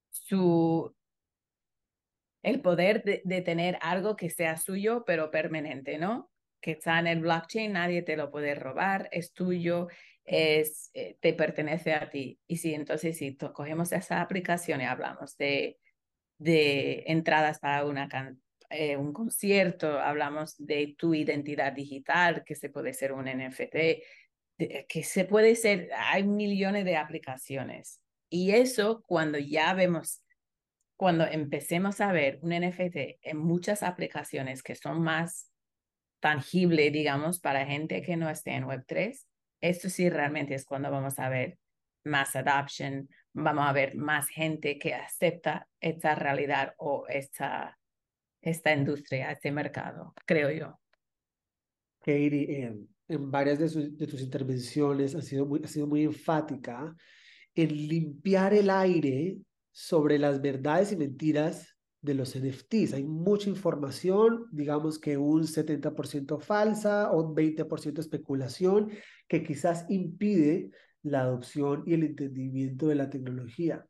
su 0.09 0.95
el 2.43 2.61
poder 2.61 3.03
de, 3.03 3.41
tener 3.41 3.77
algo 3.81 4.15
que 4.15 4.29
sea 4.29 4.57
suyo, 4.57 5.03
pero 5.05 5.31
permanente, 5.31 5.97
¿no? 5.97 6.31
que 6.61 6.71
está 6.71 6.99
en 6.99 7.07
el 7.07 7.21
blockchain, 7.21 7.73
nadie 7.73 8.03
te 8.03 8.15
lo 8.15 8.29
puede 8.31 8.53
robar, 8.55 9.09
es 9.11 9.33
tuyo, 9.33 9.87
es, 10.23 10.91
eh, 10.93 11.17
te 11.19 11.33
pertenece 11.33 11.93
a 11.93 12.09
ti. 12.09 12.39
Y 12.47 12.57
si 12.57 12.73
entonces 12.73 13.17
si 13.17 13.35
cogemos 13.35 13.91
esa 13.91 14.21
aplicación 14.21 14.79
y 14.81 14.85
hablamos 14.85 15.35
de, 15.37 15.79
de 16.37 17.03
entradas 17.07 17.59
para 17.59 17.85
una 17.85 18.07
eh, 18.69 18.95
un 18.95 19.11
concierto, 19.11 19.99
hablamos 19.99 20.55
de 20.57 20.95
tu 20.97 21.13
identidad 21.13 21.73
digital, 21.73 22.43
que 22.45 22.55
se 22.55 22.69
puede 22.69 22.93
ser 22.93 23.11
un 23.11 23.25
NFT, 23.25 23.75
que 24.87 25.03
se 25.03 25.25
puede 25.25 25.55
ser, 25.55 25.89
hay 25.97 26.23
millones 26.23 26.85
de 26.85 26.95
aplicaciones. 26.95 27.99
Y 28.29 28.51
eso 28.51 29.03
cuando 29.07 29.39
ya 29.39 29.73
vemos, 29.73 30.21
cuando 31.01 31.25
empecemos 31.25 31.99
a 31.99 32.11
ver 32.11 32.37
un 32.43 32.51
NFT 32.51 33.17
en 33.23 33.37
muchas 33.37 33.81
aplicaciones 33.81 34.61
que 34.61 34.75
son 34.75 35.01
más 35.01 35.51
tangibles, 36.19 36.93
digamos, 36.93 37.39
para 37.39 37.65
gente 37.65 38.03
que 38.03 38.17
no 38.17 38.29
esté 38.29 38.51
en 38.51 38.65
Web3, 38.65 39.19
esto 39.61 39.89
sí 39.89 40.11
realmente 40.11 40.53
es 40.53 40.63
cuando 40.63 40.91
vamos 40.91 41.17
a 41.17 41.27
ver 41.27 41.57
más 42.03 42.35
adoption, 42.35 43.09
vamos 43.33 43.67
a 43.67 43.73
ver 43.73 43.95
más 43.95 44.27
gente 44.27 44.77
que 44.77 44.93
acepta 44.93 45.67
esta 45.79 46.13
realidad 46.13 46.75
o 46.77 47.07
esta, 47.07 47.79
esta 48.39 48.71
industria, 48.71 49.31
este 49.31 49.51
mercado, 49.51 50.13
creo 50.27 50.51
yo. 50.51 50.79
Katie, 52.01 52.61
en, 52.61 52.87
en 53.07 53.31
varias 53.31 53.57
de, 53.57 53.89
de, 53.89 54.05
tus 54.05 54.21
intervenciones 54.21 55.15
ha 55.15 55.21
sido, 55.23 55.47
muy, 55.47 55.61
ha 55.63 55.67
sido 55.67 55.87
muy 55.87 56.03
enfática 56.03 56.95
en 57.55 57.87
limpiar 57.87 58.53
el 58.53 58.69
aire 58.69 59.39
sobre 59.71 60.19
las 60.19 60.41
verdades 60.41 60.91
y 60.91 60.97
mentiras 60.97 61.77
de 62.01 62.15
los 62.15 62.35
NFTs. 62.35 62.93
Hay 62.93 63.03
mucha 63.03 63.49
información, 63.49 64.47
digamos 64.51 64.99
que 64.99 65.17
un 65.17 65.43
70% 65.43 66.39
falsa 66.39 67.11
o 67.11 67.23
un 67.23 67.35
20% 67.35 67.99
especulación, 67.99 68.91
que 69.27 69.43
quizás 69.43 69.85
impide 69.89 70.71
la 71.03 71.21
adopción 71.21 71.83
y 71.85 71.93
el 71.93 72.03
entendimiento 72.03 72.87
de 72.87 72.95
la 72.95 73.09
tecnología. 73.09 73.85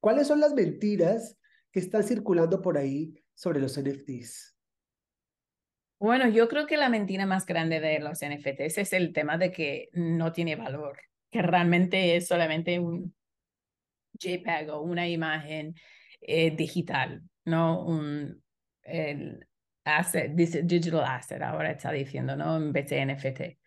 ¿Cuáles 0.00 0.26
son 0.26 0.40
las 0.40 0.54
mentiras 0.54 1.38
que 1.70 1.80
están 1.80 2.02
circulando 2.02 2.60
por 2.62 2.78
ahí 2.78 3.14
sobre 3.34 3.60
los 3.60 3.78
NFTs? 3.80 4.56
Bueno, 5.98 6.28
yo 6.28 6.48
creo 6.48 6.66
que 6.66 6.76
la 6.76 6.88
mentira 6.88 7.26
más 7.26 7.46
grande 7.46 7.78
de 7.78 8.00
los 8.00 8.20
NFTs 8.24 8.78
es 8.78 8.92
el 8.92 9.12
tema 9.12 9.38
de 9.38 9.52
que 9.52 9.88
no 9.92 10.32
tiene 10.32 10.56
valor, 10.56 10.98
que 11.30 11.42
realmente 11.42 12.16
es 12.16 12.26
solamente 12.26 12.80
un 12.80 13.14
JPEG 14.18 14.70
o 14.70 14.80
una 14.80 15.08
imagen 15.08 15.74
eh, 16.20 16.54
digital, 16.54 17.22
no 17.44 17.84
un 17.84 18.42
el 18.82 19.46
asset, 19.84 20.32
digital 20.34 21.04
asset, 21.04 21.42
ahora 21.42 21.70
está 21.70 21.92
diciendo, 21.92 22.36
¿no? 22.36 22.56
En 22.56 22.72
vez 22.72 22.88
de 22.88 23.04
NFT. 23.06 23.58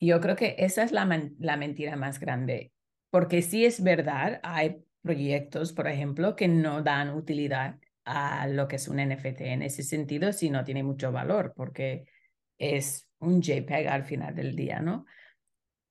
Yo 0.00 0.20
creo 0.20 0.36
que 0.36 0.56
esa 0.58 0.82
es 0.82 0.92
la, 0.92 1.06
la 1.38 1.56
mentira 1.56 1.96
más 1.96 2.18
grande, 2.18 2.72
porque 3.10 3.42
sí 3.42 3.64
es 3.64 3.82
verdad, 3.82 4.40
hay 4.42 4.84
proyectos, 5.02 5.72
por 5.72 5.88
ejemplo, 5.88 6.34
que 6.36 6.48
no 6.48 6.82
dan 6.82 7.10
utilidad 7.10 7.78
a 8.04 8.46
lo 8.48 8.66
que 8.68 8.76
es 8.76 8.88
un 8.88 8.98
NFT. 8.98 9.42
En 9.42 9.62
ese 9.62 9.82
sentido, 9.82 10.32
sí 10.32 10.50
no 10.50 10.64
tiene 10.64 10.82
mucho 10.82 11.12
valor 11.12 11.52
porque 11.56 12.04
es 12.58 13.08
un 13.18 13.40
JPEG 13.42 13.88
al 13.88 14.04
final 14.04 14.34
del 14.34 14.56
día, 14.56 14.80
¿no? 14.80 15.06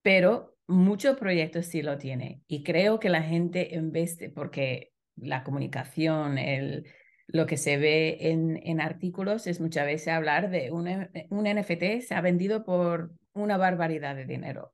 Pero 0.01 0.50
muchos 0.71 1.17
proyectos 1.17 1.67
sí 1.67 1.81
lo 1.81 1.97
tiene 1.97 2.41
y 2.47 2.63
creo 2.63 2.99
que 2.99 3.09
la 3.09 3.21
gente 3.21 3.75
en 3.75 3.91
vez 3.91 4.17
de, 4.17 4.29
porque 4.29 4.91
la 5.15 5.43
comunicación, 5.43 6.37
el, 6.37 6.87
lo 7.27 7.45
que 7.45 7.57
se 7.57 7.77
ve 7.77 8.17
en, 8.31 8.59
en 8.63 8.81
artículos 8.81 9.47
es 9.47 9.59
muchas 9.59 9.85
veces 9.85 10.07
hablar 10.09 10.49
de 10.49 10.71
un, 10.71 10.87
un 11.29 11.45
NFT 11.45 12.01
se 12.01 12.15
ha 12.15 12.21
vendido 12.21 12.63
por 12.63 13.11
una 13.33 13.57
barbaridad 13.57 14.15
de 14.15 14.25
dinero. 14.25 14.73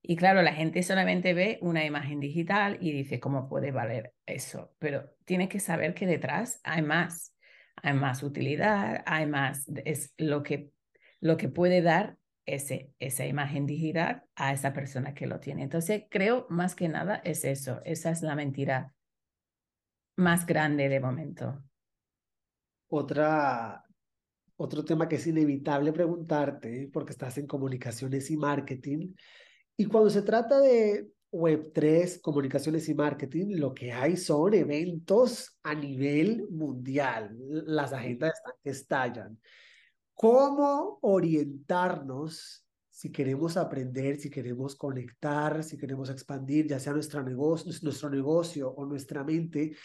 Y 0.00 0.16
claro, 0.16 0.42
la 0.42 0.54
gente 0.54 0.82
solamente 0.82 1.34
ve 1.34 1.58
una 1.60 1.84
imagen 1.84 2.20
digital 2.20 2.78
y 2.80 2.92
dice, 2.92 3.20
¿cómo 3.20 3.48
puede 3.48 3.72
valer 3.72 4.14
eso? 4.26 4.72
Pero 4.78 5.10
tiene 5.24 5.48
que 5.48 5.60
saber 5.60 5.92
que 5.92 6.06
detrás 6.06 6.60
hay 6.62 6.82
más, 6.82 7.34
hay 7.76 7.94
más 7.94 8.22
utilidad, 8.22 9.02
hay 9.06 9.26
más, 9.26 9.66
es 9.84 10.14
lo 10.16 10.42
que, 10.42 10.70
lo 11.20 11.36
que 11.36 11.48
puede 11.48 11.82
dar 11.82 12.16
ese, 12.54 12.92
esa 12.98 13.26
imagen 13.26 13.66
digital 13.66 14.24
a 14.34 14.52
esa 14.52 14.72
persona 14.72 15.14
que 15.14 15.26
lo 15.26 15.38
tiene. 15.38 15.62
Entonces, 15.62 16.04
creo 16.10 16.46
más 16.48 16.74
que 16.74 16.88
nada 16.88 17.16
es 17.24 17.44
eso, 17.44 17.80
esa 17.84 18.10
es 18.10 18.22
la 18.22 18.34
mentira 18.34 18.94
más 20.16 20.46
grande 20.46 20.88
de 20.88 21.00
momento. 21.00 21.62
Otra, 22.88 23.84
otro 24.56 24.84
tema 24.84 25.08
que 25.08 25.16
es 25.16 25.26
inevitable 25.26 25.92
preguntarte, 25.92 26.88
porque 26.92 27.12
estás 27.12 27.36
en 27.38 27.46
comunicaciones 27.46 28.30
y 28.30 28.36
marketing, 28.36 29.14
y 29.76 29.84
cuando 29.84 30.10
se 30.10 30.22
trata 30.22 30.58
de 30.60 31.10
Web3, 31.30 32.20
comunicaciones 32.22 32.88
y 32.88 32.94
marketing, 32.94 33.58
lo 33.58 33.74
que 33.74 33.92
hay 33.92 34.16
son 34.16 34.54
eventos 34.54 35.58
a 35.62 35.74
nivel 35.74 36.48
mundial. 36.50 37.36
Las 37.48 37.92
agendas 37.92 38.32
están 38.34 38.54
que 38.64 38.70
estallan. 38.70 39.40
¿Cómo 40.20 40.98
orientarnos 41.02 42.66
si 42.90 43.12
queremos 43.12 43.56
aprender, 43.56 44.16
si 44.16 44.28
queremos 44.28 44.74
conectar, 44.74 45.62
si 45.62 45.78
queremos 45.78 46.10
expandir, 46.10 46.66
ya 46.66 46.80
sea 46.80 46.92
nuestro 46.92 47.22
negocio, 47.22 47.72
nuestro 47.82 48.10
negocio 48.10 48.68
o 48.68 48.84
nuestra 48.84 49.22
mente? 49.22 49.76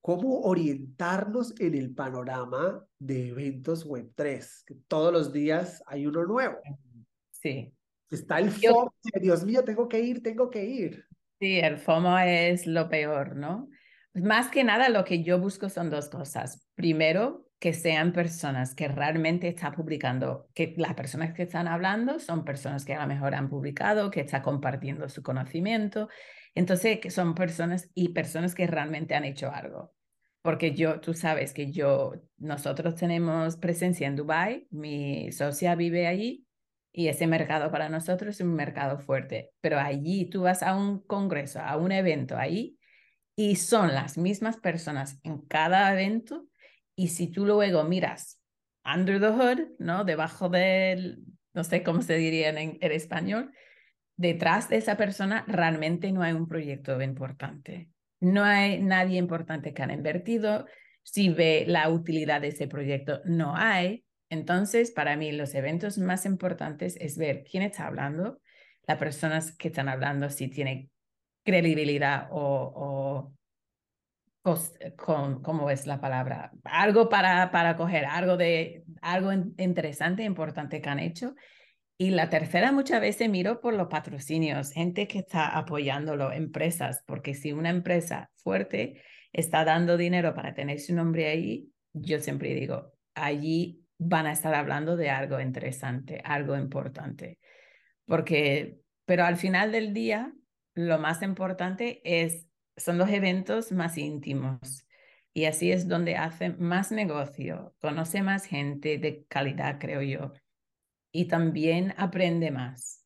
¿Cómo 0.00 0.42
orientarnos 0.42 1.58
en 1.58 1.74
el 1.74 1.92
panorama 1.92 2.86
de 3.00 3.30
eventos 3.30 3.84
Web3? 3.84 4.62
Que 4.64 4.76
todos 4.86 5.12
los 5.12 5.32
días 5.32 5.82
hay 5.86 6.06
uno 6.06 6.24
nuevo. 6.24 6.58
Sí. 7.32 7.74
Está 8.08 8.38
el 8.38 8.52
FOMO, 8.52 8.94
Dios 9.20 9.44
mío, 9.44 9.64
tengo 9.64 9.88
que 9.88 9.98
ir, 9.98 10.22
tengo 10.22 10.50
que 10.50 10.64
ir. 10.64 11.04
Sí, 11.40 11.58
el 11.58 11.78
FOMO 11.78 12.16
es 12.20 12.68
lo 12.68 12.88
peor, 12.88 13.34
¿no? 13.34 13.68
Más 14.14 14.52
que 14.52 14.62
nada 14.62 14.88
lo 14.88 15.04
que 15.04 15.24
yo 15.24 15.40
busco 15.40 15.68
son 15.68 15.90
dos 15.90 16.10
cosas. 16.10 16.64
Primero, 16.76 17.43
que 17.64 17.72
sean 17.72 18.12
personas 18.12 18.74
que 18.74 18.88
realmente 18.88 19.48
están 19.48 19.72
publicando, 19.72 20.50
que 20.52 20.74
las 20.76 20.92
personas 20.92 21.32
que 21.32 21.44
están 21.44 21.66
hablando 21.66 22.18
son 22.18 22.44
personas 22.44 22.84
que 22.84 22.92
a 22.92 23.00
lo 23.00 23.06
mejor 23.06 23.34
han 23.34 23.48
publicado, 23.48 24.10
que 24.10 24.20
están 24.20 24.42
compartiendo 24.42 25.08
su 25.08 25.22
conocimiento. 25.22 26.10
Entonces, 26.54 27.00
que 27.00 27.08
son 27.08 27.34
personas 27.34 27.90
y 27.94 28.10
personas 28.10 28.54
que 28.54 28.66
realmente 28.66 29.14
han 29.14 29.24
hecho 29.24 29.50
algo. 29.50 29.94
Porque 30.42 30.74
yo, 30.74 31.00
tú 31.00 31.14
sabes 31.14 31.54
que 31.54 31.72
yo, 31.72 32.12
nosotros 32.36 32.96
tenemos 32.96 33.56
presencia 33.56 34.08
en 34.08 34.16
Dubai, 34.16 34.68
mi 34.70 35.32
socia 35.32 35.74
vive 35.74 36.06
allí 36.06 36.46
y 36.92 37.08
ese 37.08 37.26
mercado 37.26 37.70
para 37.70 37.88
nosotros 37.88 38.34
es 38.34 38.40
un 38.42 38.54
mercado 38.54 38.98
fuerte. 38.98 39.52
Pero 39.62 39.78
allí 39.78 40.28
tú 40.28 40.42
vas 40.42 40.62
a 40.62 40.76
un 40.76 40.98
congreso, 40.98 41.60
a 41.60 41.78
un 41.78 41.92
evento 41.92 42.36
ahí, 42.36 42.78
y 43.34 43.56
son 43.56 43.94
las 43.94 44.18
mismas 44.18 44.58
personas 44.58 45.18
en 45.22 45.38
cada 45.38 45.90
evento. 45.94 46.46
Y 46.96 47.08
si 47.08 47.28
tú 47.28 47.44
luego 47.44 47.84
miras 47.84 48.40
under 48.84 49.20
the 49.20 49.28
hood, 49.28 49.68
¿no? 49.78 50.04
Debajo 50.04 50.48
del, 50.48 51.24
no 51.54 51.64
sé 51.64 51.82
cómo 51.82 52.02
se 52.02 52.16
diría 52.16 52.50
en, 52.50 52.78
en 52.80 52.92
español, 52.92 53.52
detrás 54.16 54.68
de 54.68 54.76
esa 54.76 54.96
persona 54.96 55.44
realmente 55.48 56.12
no 56.12 56.22
hay 56.22 56.32
un 56.32 56.46
proyecto 56.46 57.00
importante. 57.00 57.88
No 58.20 58.44
hay 58.44 58.80
nadie 58.82 59.18
importante 59.18 59.74
que 59.74 59.82
han 59.82 59.90
invertido. 59.90 60.66
Si 61.02 61.28
ve 61.28 61.64
la 61.66 61.88
utilidad 61.88 62.40
de 62.40 62.48
ese 62.48 62.68
proyecto, 62.68 63.20
no 63.24 63.56
hay. 63.56 64.04
Entonces, 64.30 64.90
para 64.90 65.16
mí, 65.16 65.32
los 65.32 65.54
eventos 65.54 65.98
más 65.98 66.24
importantes 66.26 66.96
es 67.00 67.18
ver 67.18 67.44
quién 67.44 67.62
está 67.62 67.86
hablando, 67.86 68.40
las 68.86 68.98
personas 68.98 69.56
que 69.56 69.68
están 69.68 69.88
hablando, 69.88 70.30
si 70.30 70.48
tienen 70.48 70.90
credibilidad 71.44 72.28
o 72.30 73.32
con, 74.96 75.42
¿cómo 75.42 75.70
es 75.70 75.86
la 75.86 76.00
palabra? 76.00 76.52
Algo 76.64 77.08
para, 77.08 77.50
para 77.50 77.76
coger, 77.76 78.04
algo, 78.04 78.36
de, 78.36 78.84
algo 79.00 79.32
interesante, 79.32 80.22
importante 80.22 80.82
que 80.82 80.88
han 80.88 80.98
hecho. 80.98 81.34
Y 81.96 82.10
la 82.10 82.28
tercera, 82.28 82.70
muchas 82.70 83.00
veces 83.00 83.30
miro 83.30 83.60
por 83.60 83.72
los 83.72 83.88
patrocinios, 83.88 84.72
gente 84.72 85.06
que 85.08 85.20
está 85.20 85.56
apoyándolo, 85.56 86.32
empresas, 86.32 87.02
porque 87.06 87.34
si 87.34 87.52
una 87.52 87.70
empresa 87.70 88.30
fuerte 88.36 89.00
está 89.32 89.64
dando 89.64 89.96
dinero 89.96 90.34
para 90.34 90.54
tener 90.54 90.78
su 90.80 90.94
nombre 90.94 91.28
ahí, 91.28 91.70
yo 91.92 92.20
siempre 92.20 92.54
digo, 92.54 92.92
allí 93.14 93.80
van 93.96 94.26
a 94.26 94.32
estar 94.32 94.54
hablando 94.54 94.96
de 94.96 95.08
algo 95.08 95.40
interesante, 95.40 96.20
algo 96.24 96.56
importante. 96.56 97.38
Porque, 98.04 98.80
pero 99.06 99.24
al 99.24 99.36
final 99.36 99.72
del 99.72 99.94
día, 99.94 100.32
lo 100.74 100.98
más 100.98 101.22
importante 101.22 102.02
es, 102.04 102.46
son 102.76 102.98
los 102.98 103.10
eventos 103.10 103.72
más 103.72 103.98
íntimos. 103.98 104.86
Y 105.32 105.46
así 105.46 105.72
es 105.72 105.88
donde 105.88 106.16
hacen 106.16 106.56
más 106.60 106.92
negocio, 106.92 107.74
conoce 107.80 108.22
más 108.22 108.44
gente 108.44 108.98
de 108.98 109.24
calidad, 109.26 109.78
creo 109.80 110.00
yo. 110.02 110.32
Y 111.12 111.26
también 111.26 111.94
aprende 111.96 112.50
más. 112.50 113.04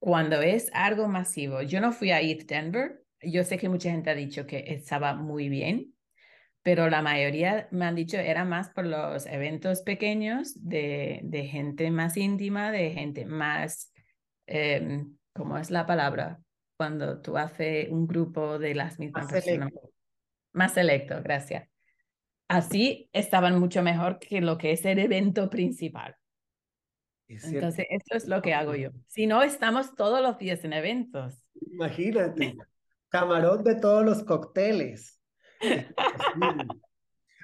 Cuando 0.00 0.40
es 0.40 0.70
algo 0.72 1.08
masivo, 1.08 1.62
yo 1.62 1.80
no 1.80 1.92
fui 1.92 2.10
a 2.10 2.20
ETH 2.20 2.46
Denver, 2.46 3.04
yo 3.22 3.44
sé 3.44 3.58
que 3.58 3.68
mucha 3.68 3.90
gente 3.90 4.10
ha 4.10 4.14
dicho 4.14 4.46
que 4.46 4.64
estaba 4.66 5.14
muy 5.14 5.48
bien, 5.48 5.94
pero 6.62 6.90
la 6.90 7.02
mayoría 7.02 7.68
me 7.70 7.86
han 7.86 7.94
dicho 7.94 8.16
era 8.16 8.44
más 8.44 8.70
por 8.70 8.86
los 8.86 9.26
eventos 9.26 9.82
pequeños 9.82 10.52
de, 10.56 11.20
de 11.22 11.44
gente 11.46 11.90
más 11.90 12.16
íntima, 12.16 12.72
de 12.72 12.90
gente 12.90 13.24
más, 13.24 13.92
eh, 14.46 15.04
¿cómo 15.32 15.58
es 15.58 15.70
la 15.70 15.86
palabra? 15.86 16.40
Cuando 16.80 17.20
tú 17.20 17.36
haces 17.36 17.90
un 17.90 18.06
grupo 18.06 18.58
de 18.58 18.74
las 18.74 18.98
mismas 18.98 19.24
Más 19.24 19.32
personas. 19.32 19.68
selecto. 19.68 19.92
Más 20.54 20.72
selecto, 20.72 21.22
gracias. 21.22 21.68
Así 22.48 23.10
estaban 23.12 23.60
mucho 23.60 23.82
mejor 23.82 24.18
que 24.18 24.40
lo 24.40 24.56
que 24.56 24.72
es 24.72 24.82
el 24.86 24.98
evento 24.98 25.50
principal. 25.50 26.16
Es. 27.28 27.44
Entonces, 27.44 27.84
eso 27.90 28.16
es 28.16 28.28
lo 28.28 28.40
que 28.40 28.54
hago 28.54 28.74
yo. 28.76 28.92
Si 29.08 29.26
no, 29.26 29.42
estamos 29.42 29.94
todos 29.94 30.22
los 30.22 30.38
días 30.38 30.64
en 30.64 30.72
eventos. 30.72 31.44
Imagínate, 31.70 32.56
camarón 33.10 33.62
de 33.62 33.74
todos 33.74 34.02
los 34.02 34.22
cócteles. 34.22 35.20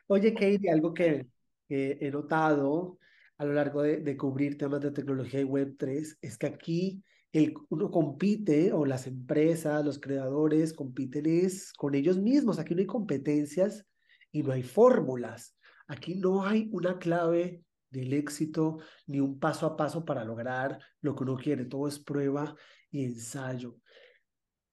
Oye, 0.06 0.32
Katie, 0.32 0.70
algo 0.70 0.94
que, 0.94 1.26
que 1.68 1.98
he 2.00 2.10
notado 2.10 2.98
a 3.36 3.44
lo 3.44 3.52
largo 3.52 3.82
de, 3.82 3.98
de 3.98 4.16
cubrir 4.16 4.56
temas 4.56 4.80
de 4.80 4.92
tecnología 4.92 5.40
y 5.40 5.44
Web3 5.44 6.20
es 6.22 6.38
que 6.38 6.46
aquí 6.46 7.04
el, 7.32 7.54
uno 7.68 7.90
compite, 7.90 8.72
o 8.72 8.84
las 8.86 9.06
empresas, 9.06 9.84
los 9.84 9.98
creadores 9.98 10.72
compiten 10.72 11.26
es 11.26 11.72
con 11.72 11.94
ellos 11.94 12.18
mismos. 12.18 12.58
Aquí 12.58 12.74
no 12.74 12.80
hay 12.80 12.86
competencias 12.86 13.84
y 14.32 14.42
no 14.42 14.52
hay 14.52 14.62
fórmulas. 14.62 15.56
Aquí 15.88 16.14
no 16.14 16.44
hay 16.44 16.68
una 16.72 16.98
clave 16.98 17.62
del 17.90 18.12
éxito 18.12 18.78
ni 19.06 19.20
un 19.20 19.38
paso 19.38 19.66
a 19.66 19.76
paso 19.76 20.04
para 20.04 20.24
lograr 20.24 20.78
lo 21.00 21.14
que 21.14 21.24
uno 21.24 21.36
quiere. 21.36 21.64
Todo 21.64 21.88
es 21.88 21.98
prueba 21.98 22.54
y 22.90 23.04
ensayo. 23.04 23.76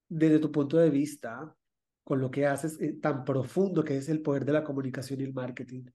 Desde 0.07 0.39
tu 0.39 0.51
punto 0.51 0.77
de 0.77 0.89
vista, 0.89 1.55
con 2.03 2.19
lo 2.19 2.29
que 2.29 2.45
haces 2.45 2.79
eh, 2.81 2.97
tan 3.01 3.23
profundo 3.23 3.83
que 3.83 3.97
es 3.97 4.09
el 4.09 4.21
poder 4.21 4.45
de 4.45 4.53
la 4.53 4.63
comunicación 4.63 5.21
y 5.21 5.23
el 5.23 5.33
marketing, 5.33 5.85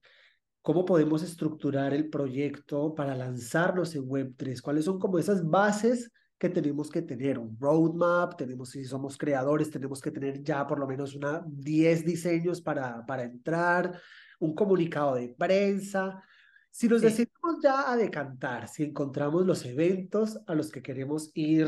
¿cómo 0.61 0.85
podemos 0.85 1.23
estructurar 1.23 1.93
el 1.93 2.09
proyecto 2.09 2.93
para 2.95 3.15
lanzarnos 3.15 3.95
en 3.95 4.07
Web3? 4.07 4.61
¿Cuáles 4.61 4.85
son 4.85 4.99
como 4.99 5.19
esas 5.19 5.47
bases 5.47 6.11
que 6.39 6.49
tenemos 6.49 6.89
que 6.89 7.01
tener? 7.03 7.37
Un 7.37 7.57
roadmap, 7.59 8.37
tenemos, 8.37 8.69
si 8.71 8.85
somos 8.85 9.17
creadores, 9.17 9.69
tenemos 9.69 10.01
que 10.01 10.11
tener 10.11 10.41
ya 10.41 10.65
por 10.65 10.79
lo 10.79 10.87
menos 10.87 11.13
una 11.15 11.43
10 11.45 12.05
diseños 12.05 12.61
para, 12.61 13.05
para 13.05 13.23
entrar, 13.23 13.99
un 14.39 14.55
comunicado 14.55 15.15
de 15.15 15.29
prensa. 15.37 16.23
Si 16.71 16.87
nos 16.87 17.01
Sí. 17.01 17.07
decidimos 17.07 17.61
ya 17.61 17.91
a 17.91 17.97
decantar, 17.97 18.67
si 18.69 18.83
encontramos 18.83 19.45
los 19.45 19.65
eventos 19.65 20.39
a 20.47 20.55
los 20.55 20.71
que 20.71 20.81
queremos 20.81 21.29
ir 21.33 21.67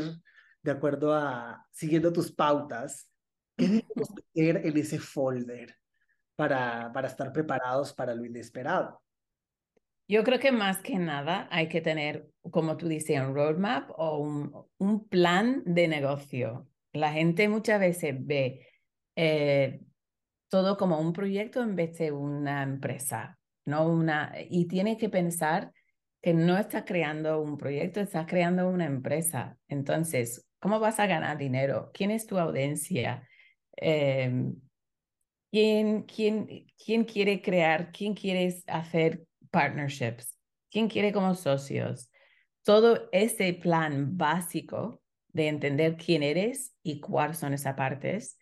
de 0.62 0.70
acuerdo 0.70 1.12
a, 1.14 1.66
siguiendo 1.70 2.12
tus 2.12 2.32
pautas, 2.32 3.10
¿qué 3.56 3.66
debemos 3.68 4.08
meter 4.14 4.66
en 4.66 4.76
ese 4.78 4.98
folder 4.98 5.76
para, 6.36 6.90
para 6.92 7.08
estar 7.08 7.32
preparados 7.32 7.92
para 7.92 8.14
lo 8.14 8.24
inesperado? 8.24 9.02
Yo 10.12 10.24
creo 10.24 10.38
que 10.38 10.52
más 10.52 10.82
que 10.82 10.98
nada 10.98 11.48
hay 11.50 11.68
que 11.68 11.80
tener, 11.80 12.28
como 12.50 12.76
tú 12.76 12.86
dices, 12.86 13.18
un 13.18 13.34
roadmap 13.34 13.88
o 13.96 14.18
un, 14.18 15.08
plan 15.08 15.62
de 15.64 15.88
negocio. 15.88 16.68
La 16.92 17.14
gente 17.14 17.48
muchas 17.48 17.80
veces 17.80 18.14
ve 18.18 18.68
eh, 19.16 19.80
todo 20.50 20.76
como 20.76 21.00
un 21.00 21.14
proyecto 21.14 21.62
en 21.62 21.76
vez 21.76 21.96
de 21.96 22.12
una 22.12 22.62
empresa, 22.62 23.38
no 23.64 23.88
una, 23.88 24.34
y 24.50 24.66
tiene 24.66 24.98
que 24.98 25.08
pensar 25.08 25.72
que 26.20 26.34
no 26.34 26.58
estás 26.58 26.84
creando 26.84 27.40
un 27.40 27.56
proyecto, 27.56 28.00
estás 28.00 28.26
creando 28.26 28.68
una 28.68 28.84
empresa. 28.84 29.56
Entonces, 29.66 30.46
¿cómo 30.60 30.78
vas 30.78 31.00
a 31.00 31.06
ganar 31.06 31.38
dinero? 31.38 31.90
¿Quién 31.94 32.10
es 32.10 32.26
tu 32.26 32.38
audiencia? 32.38 33.26
Eh, 33.78 34.52
¿quién, 35.50 36.02
quién, 36.02 36.66
¿Quién 36.76 37.04
quiere 37.04 37.40
crear? 37.40 37.90
¿Quién 37.92 38.12
quiere 38.12 38.54
hacer 38.66 39.24
partnerships? 39.52 40.36
¿Quién 40.70 40.88
quiere 40.88 41.12
como 41.12 41.36
socios? 41.36 42.10
Todo 42.64 43.08
ese 43.12 43.52
plan 43.52 44.16
básico 44.16 45.00
de 45.28 45.48
entender 45.48 45.96
quién 45.96 46.24
eres 46.24 46.74
y 46.82 46.98
cuáles 46.98 47.38
son 47.38 47.54
esas 47.54 47.74
partes 47.74 48.38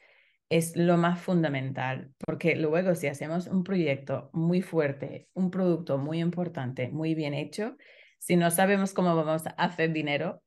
es 0.49 0.77
lo 0.77 0.97
más 0.97 1.21
fundamental, 1.21 2.13
porque 2.19 2.57
luego 2.57 2.95
si 2.95 3.07
hacemos 3.07 3.47
un 3.47 3.63
proyecto 3.63 4.31
muy 4.33 4.63
fuerte, 4.63 5.29
un 5.33 5.51
producto 5.51 5.97
muy 5.99 6.21
importante, 6.21 6.89
muy 6.89 7.15
bien 7.15 7.35
hecho, 7.35 7.77
si 8.19 8.37
no 8.37 8.51
sabemos 8.51 8.93
cómo 8.93 9.15
vamos 9.15 9.47
a 9.47 9.51
hacer 9.51 9.93
dinero, 9.93 10.43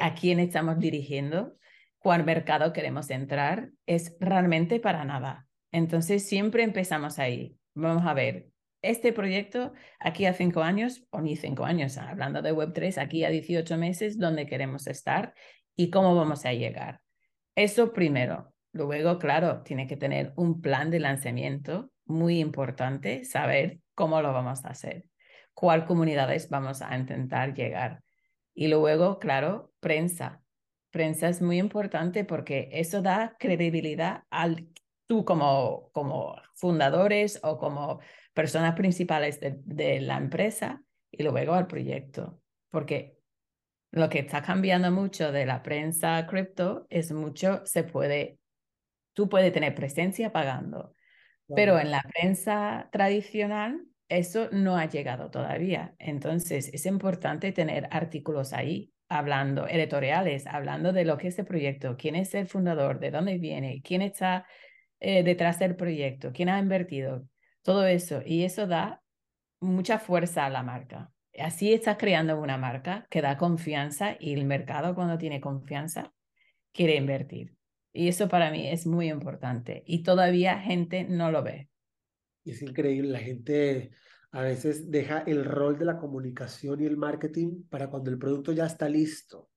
a 0.00 0.14
quién 0.14 0.40
estamos 0.40 0.78
dirigiendo, 0.78 1.54
cuál 1.98 2.24
mercado 2.24 2.72
queremos 2.72 3.08
entrar, 3.10 3.70
es 3.86 4.16
realmente 4.20 4.78
para 4.78 5.04
nada. 5.04 5.46
Entonces 5.72 6.28
siempre 6.28 6.62
empezamos 6.62 7.18
ahí. 7.18 7.56
Vamos 7.74 8.04
a 8.06 8.12
ver, 8.12 8.48
este 8.82 9.12
proyecto 9.12 9.72
aquí 9.98 10.26
a 10.26 10.32
cinco 10.32 10.62
años, 10.62 11.06
o 11.10 11.20
ni 11.20 11.36
cinco 11.36 11.64
años, 11.64 11.98
hablando 11.98 12.42
de 12.42 12.54
Web3, 12.54 12.98
aquí 12.98 13.24
a 13.24 13.30
18 13.30 13.76
meses, 13.76 14.18
¿dónde 14.18 14.46
queremos 14.46 14.86
estar 14.86 15.34
y 15.76 15.90
cómo 15.90 16.14
vamos 16.14 16.44
a 16.44 16.52
llegar? 16.52 17.00
Eso 17.54 17.92
primero. 17.92 18.52
Luego, 18.72 19.18
claro, 19.18 19.62
tiene 19.62 19.86
que 19.86 19.96
tener 19.96 20.32
un 20.36 20.60
plan 20.60 20.90
de 20.90 21.00
lanzamiento 21.00 21.90
muy 22.04 22.38
importante, 22.38 23.24
saber 23.24 23.80
cómo 23.94 24.22
lo 24.22 24.32
vamos 24.32 24.64
a 24.64 24.68
hacer, 24.70 25.04
cuál 25.54 25.84
comunidades 25.86 26.48
vamos 26.48 26.80
a 26.82 26.96
intentar 26.96 27.54
llegar. 27.54 28.02
Y 28.54 28.68
luego, 28.68 29.18
claro, 29.18 29.72
prensa. 29.80 30.42
Prensa 30.90 31.28
es 31.28 31.40
muy 31.40 31.58
importante 31.58 32.24
porque 32.24 32.68
eso 32.72 33.02
da 33.02 33.36
credibilidad 33.38 34.24
al 34.30 34.68
tú 35.10 35.24
como, 35.24 35.90
como 35.90 36.36
fundadores 36.54 37.40
o 37.42 37.58
como 37.58 37.98
personas 38.32 38.76
principales 38.76 39.40
de, 39.40 39.56
de 39.64 40.00
la 40.00 40.16
empresa 40.16 40.84
y 41.10 41.24
luego 41.24 41.54
al 41.54 41.66
proyecto. 41.66 42.40
Porque 42.70 43.18
lo 43.90 44.08
que 44.08 44.20
está 44.20 44.40
cambiando 44.40 44.92
mucho 44.92 45.32
de 45.32 45.46
la 45.46 45.64
prensa 45.64 46.24
cripto 46.28 46.86
es 46.90 47.10
mucho, 47.10 47.60
se 47.66 47.82
puede, 47.82 48.38
tú 49.12 49.28
puedes 49.28 49.52
tener 49.52 49.74
presencia 49.74 50.30
pagando, 50.30 50.94
pero 51.56 51.80
en 51.80 51.90
la 51.90 52.02
prensa 52.02 52.88
tradicional 52.92 53.84
eso 54.08 54.48
no 54.52 54.76
ha 54.76 54.86
llegado 54.86 55.28
todavía. 55.28 55.96
Entonces 55.98 56.72
es 56.72 56.86
importante 56.86 57.50
tener 57.50 57.88
artículos 57.90 58.52
ahí 58.52 58.92
hablando, 59.08 59.66
editoriales, 59.66 60.46
hablando 60.46 60.92
de 60.92 61.04
lo 61.04 61.18
que 61.18 61.26
es 61.26 61.38
el 61.40 61.46
proyecto, 61.46 61.96
quién 61.98 62.14
es 62.14 62.32
el 62.36 62.46
fundador, 62.46 63.00
de 63.00 63.10
dónde 63.10 63.38
viene, 63.38 63.82
quién 63.82 64.02
está 64.02 64.46
eh, 65.00 65.22
detrás 65.22 65.58
del 65.58 65.76
proyecto, 65.76 66.30
quién 66.32 66.48
ha 66.48 66.58
invertido, 66.58 67.26
todo 67.62 67.86
eso. 67.86 68.22
Y 68.24 68.44
eso 68.44 68.66
da 68.66 69.02
mucha 69.60 69.98
fuerza 69.98 70.46
a 70.46 70.50
la 70.50 70.62
marca. 70.62 71.12
Así 71.38 71.72
estás 71.72 71.96
creando 71.96 72.38
una 72.38 72.58
marca 72.58 73.06
que 73.10 73.22
da 73.22 73.38
confianza 73.38 74.16
y 74.18 74.34
el 74.34 74.44
mercado 74.44 74.94
cuando 74.94 75.16
tiene 75.18 75.40
confianza 75.40 76.12
quiere 76.72 76.96
invertir. 76.96 77.54
Y 77.92 78.08
eso 78.08 78.28
para 78.28 78.50
mí 78.50 78.68
es 78.68 78.86
muy 78.86 79.08
importante 79.10 79.82
y 79.86 80.02
todavía 80.02 80.60
gente 80.60 81.04
no 81.04 81.30
lo 81.30 81.42
ve. 81.42 81.68
Es 82.44 82.62
increíble, 82.62 83.10
la 83.10 83.18
gente 83.18 83.90
a 84.32 84.42
veces 84.42 84.90
deja 84.90 85.20
el 85.26 85.44
rol 85.44 85.78
de 85.78 85.84
la 85.84 85.98
comunicación 85.98 86.80
y 86.80 86.86
el 86.86 86.96
marketing 86.96 87.64
para 87.68 87.90
cuando 87.90 88.10
el 88.10 88.18
producto 88.18 88.52
ya 88.52 88.66
está 88.66 88.88
listo. 88.88 89.50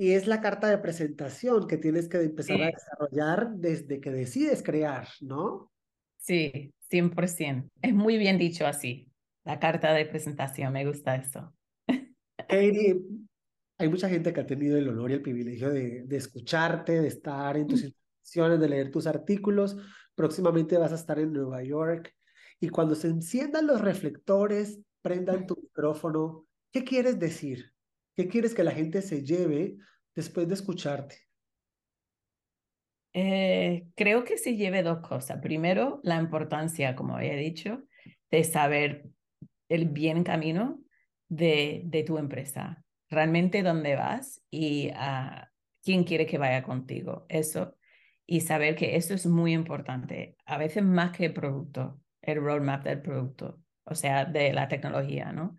Y 0.00 0.12
es 0.12 0.28
la 0.28 0.40
carta 0.40 0.68
de 0.68 0.78
presentación 0.78 1.66
que 1.66 1.76
tienes 1.76 2.08
que 2.08 2.18
empezar 2.22 2.56
Sí. 2.56 2.62
a 2.62 2.66
desarrollar 2.66 3.50
desde 3.56 4.00
que 4.00 4.10
decides 4.10 4.62
crear, 4.62 5.08
¿no? 5.20 5.72
Sí, 6.16 6.72
100%. 6.88 7.68
Es 7.82 7.92
muy 7.92 8.16
bien 8.16 8.38
dicho 8.38 8.66
así. 8.66 9.10
La 9.44 9.58
carta 9.58 9.92
de 9.92 10.06
presentación, 10.06 10.72
me 10.72 10.86
gusta 10.86 11.16
eso. 11.16 11.52
Katie, 12.36 13.00
hay 13.78 13.88
mucha 13.88 14.08
gente 14.08 14.32
que 14.32 14.40
ha 14.40 14.46
tenido 14.46 14.78
el 14.78 14.88
honor 14.88 15.10
y 15.10 15.14
el 15.14 15.22
privilegio 15.22 15.70
de, 15.70 16.04
de 16.04 16.16
escucharte, 16.16 17.00
de 17.00 17.08
estar 17.08 17.56
en 17.56 17.66
tus 17.66 17.82
instituciones, 17.82 18.60
de 18.60 18.68
leer 18.68 18.90
tus 18.90 19.06
artículos. 19.06 19.76
Próximamente 20.14 20.78
vas 20.78 20.92
a 20.92 20.96
estar 20.96 21.18
en 21.18 21.32
Nueva 21.32 21.62
York. 21.62 22.14
Y 22.60 22.68
cuando 22.68 22.94
se 22.94 23.08
enciendan 23.08 23.66
los 23.66 23.80
reflectores, 23.80 24.80
prendan 25.02 25.46
tu 25.46 25.56
micrófono, 25.60 26.46
¿qué 26.72 26.84
quieres 26.84 27.18
decir? 27.18 27.72
¿Qué 28.18 28.26
quieres 28.26 28.52
que 28.52 28.64
la 28.64 28.72
gente 28.72 29.00
se 29.00 29.22
lleve 29.22 29.76
después 30.16 30.48
de 30.48 30.54
escucharte? 30.54 31.28
Eh, 33.12 33.86
creo 33.94 34.24
que 34.24 34.38
se 34.38 34.56
lleve 34.56 34.82
dos 34.82 35.06
cosas. 35.06 35.40
Primero, 35.40 36.00
la 36.02 36.16
importancia, 36.16 36.96
como 36.96 37.20
he 37.20 37.36
dicho, 37.36 37.84
de 38.28 38.42
saber 38.42 39.04
el 39.68 39.90
bien 39.90 40.24
camino 40.24 40.80
de, 41.28 41.82
de 41.84 42.02
tu 42.02 42.18
empresa, 42.18 42.84
realmente 43.08 43.62
dónde 43.62 43.94
vas 43.94 44.42
y 44.50 44.90
a 44.96 45.52
quién 45.84 46.02
quiere 46.02 46.26
que 46.26 46.38
vaya 46.38 46.64
contigo. 46.64 47.24
Eso. 47.28 47.76
Y 48.26 48.40
saber 48.40 48.74
que 48.74 48.96
eso 48.96 49.14
es 49.14 49.26
muy 49.26 49.52
importante, 49.52 50.36
a 50.44 50.58
veces 50.58 50.82
más 50.82 51.16
que 51.16 51.26
el 51.26 51.34
producto, 51.34 52.00
el 52.20 52.42
roadmap 52.42 52.82
del 52.82 53.00
producto, 53.00 53.60
o 53.84 53.94
sea, 53.94 54.24
de 54.24 54.52
la 54.52 54.66
tecnología, 54.66 55.30
¿no? 55.30 55.56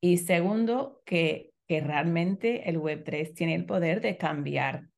Y 0.00 0.16
segundo, 0.16 1.02
que, 1.04 1.51
que 1.72 1.80
realmente 1.80 2.68
el 2.68 2.78
Web3 2.78 3.32
tiene 3.32 3.54
el 3.54 3.64
poder 3.64 4.02
de 4.02 4.18
cambiar 4.18 4.88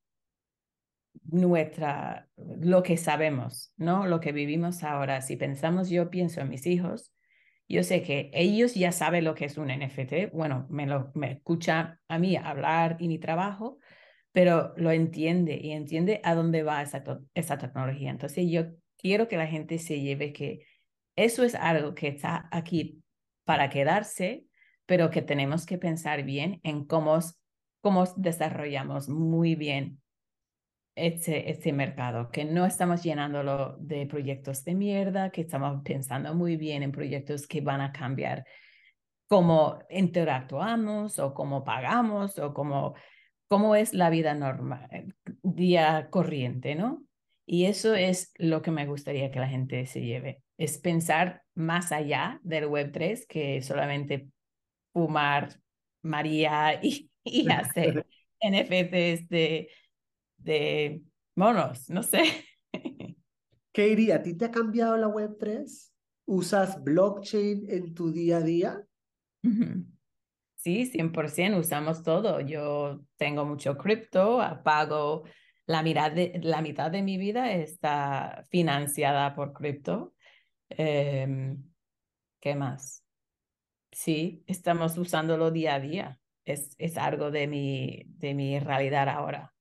nuestra, 1.23 2.29
lo 2.37 2.83
que 2.83 2.97
sabemos, 2.97 3.73
¿no? 3.77 4.09
Lo 4.09 4.19
que 4.19 4.33
vivimos 4.33 4.83
ahora. 4.83 5.21
Si 5.21 5.37
pensamos, 5.37 5.89
yo 5.89 6.11
pienso 6.11 6.41
en 6.41 6.49
mis 6.49 6.67
hijos, 6.67 7.13
yo 7.69 7.85
sé 7.85 8.03
que 8.03 8.29
ellos 8.35 8.75
ya 8.75 8.91
saben 8.91 9.23
lo 9.23 9.37
que 9.37 9.45
es 9.45 9.57
un 9.57 9.69
NFT. 9.69 10.33
Bueno, 10.33 10.67
me, 10.69 10.87
lo, 10.87 11.13
me 11.15 11.31
escucha 11.31 12.01
a 12.09 12.19
mí 12.19 12.35
hablar 12.35 12.97
y 12.99 13.07
mi 13.07 13.21
trabajo, 13.21 13.79
pero 14.33 14.75
lo 14.77 14.91
entiende 14.91 15.61
y 15.63 15.71
entiende 15.71 16.21
a 16.25 16.35
dónde 16.35 16.65
va 16.65 16.83
esa, 16.83 17.05
esa 17.35 17.57
tecnología. 17.57 18.11
Entonces, 18.11 18.51
yo 18.51 18.65
quiero 18.99 19.29
que 19.29 19.37
la 19.37 19.47
gente 19.47 19.79
se 19.79 20.01
lleve 20.01 20.33
que 20.33 20.67
eso 21.15 21.45
es 21.45 21.55
algo 21.55 21.95
que 21.95 22.09
está 22.09 22.49
aquí 22.51 23.01
para 23.45 23.71
quedarse, 23.71 24.47
pero 24.87 25.11
que 25.11 25.23
tenemos 25.23 25.67
que 25.67 25.79
pensar 25.79 26.23
bien 26.25 26.61
en 26.63 26.85
cómo, 26.85 27.19
cómo 27.81 28.05
desarrollamos 28.17 29.09
muy 29.09 29.55
bien 29.55 30.01
este, 30.97 31.51
este 31.51 31.73
mercado, 31.73 32.31
que 32.31 32.45
no 32.45 32.67
estamos 32.67 33.03
llenándolo 33.03 33.77
de 33.79 34.07
proyectos 34.07 34.65
de 34.65 34.75
mierda, 34.75 35.31
que 35.31 35.41
estamos 35.41 35.83
pensando 35.83 36.35
muy 36.35 36.57
bien 36.57 36.83
en 36.83 36.93
proyectos 36.93 37.47
que 37.47 37.61
van 37.61 37.81
a 37.81 37.93
cambiar 37.93 38.45
cómo 39.27 39.79
interactuamos 39.91 41.19
o 41.19 41.35
cómo 41.35 41.65
pagamos 41.65 42.39
o 42.39 42.55
cómo, 42.55 42.95
cómo 43.49 43.75
es 43.75 43.93
la 43.93 44.11
vida 44.11 44.35
normal, 44.35 44.89
eh, 44.93 45.09
día 45.43 46.09
corriente, 46.11 46.75
¿no? 46.75 47.03
Y 47.47 47.67
eso 47.67 47.95
es 47.95 48.33
lo 48.39 48.63
que 48.63 48.71
me 48.71 48.87
gustaría 48.87 49.31
que 49.31 49.41
la 49.41 49.49
gente 49.49 49.85
se 49.87 50.01
lleve, 50.01 50.43
es 50.57 50.79
pensar 50.79 51.43
más 51.55 51.93
allá 51.93 52.41
del 52.43 52.69
Web3 52.69 53.27
que 53.27 53.61
solamente 53.63 54.29
fumar 54.95 55.61
María 56.01 56.81
y, 56.83 57.11
y 57.25 57.51
hacer 57.51 58.07
NFTs 58.41 59.29
de 59.29 59.69
de 60.45 61.03
monos, 61.35 61.89
no 61.91 62.03
sé. 62.03 62.23
Katie, 63.73 64.13
¿a 64.13 64.23
ti 64.23 64.35
te 64.35 64.45
ha 64.45 64.51
cambiado 64.51 64.97
la 64.97 65.09
Web3? 65.09 65.93
¿Usas 66.27 66.83
blockchain 66.83 67.67
en 67.69 67.95
tu 67.95 68.13
día 68.13 68.39
a 68.39 68.43
día? 68.43 68.83
Sí, 70.57 70.87
100%, 70.87 71.59
usamos 71.59 72.03
todo. 72.03 72.41
Yo 72.41 73.05
tengo 73.17 73.45
mucho 73.45 73.77
cripto, 73.77 74.41
pago 74.63 75.25
la 75.67 75.83
mitad 75.83 76.13
de, 76.13 76.41
la 76.43 76.61
mitad 76.63 76.91
de 76.91 77.03
mi 77.03 77.19
vida 77.19 77.53
está 77.53 78.45
financiada 78.51 79.35
por 79.35 79.53
cripto. 79.53 80.15
Em, 80.69 81.63
¿Qué 82.41 82.55
más? 82.55 83.03
Sí, 83.95 84.43
estamos 84.49 84.99
usándolo 84.99 85.53
día 85.53 85.77
a 85.77 85.81
día. 85.81 86.21
Es, 86.45 86.75
es 86.79 86.99
algo 86.99 87.31
de 87.31 87.47
mi, 87.47 88.03
de 88.19 88.35
mi 88.35 88.59
realidad 88.59 89.09
ahora. 89.09 89.55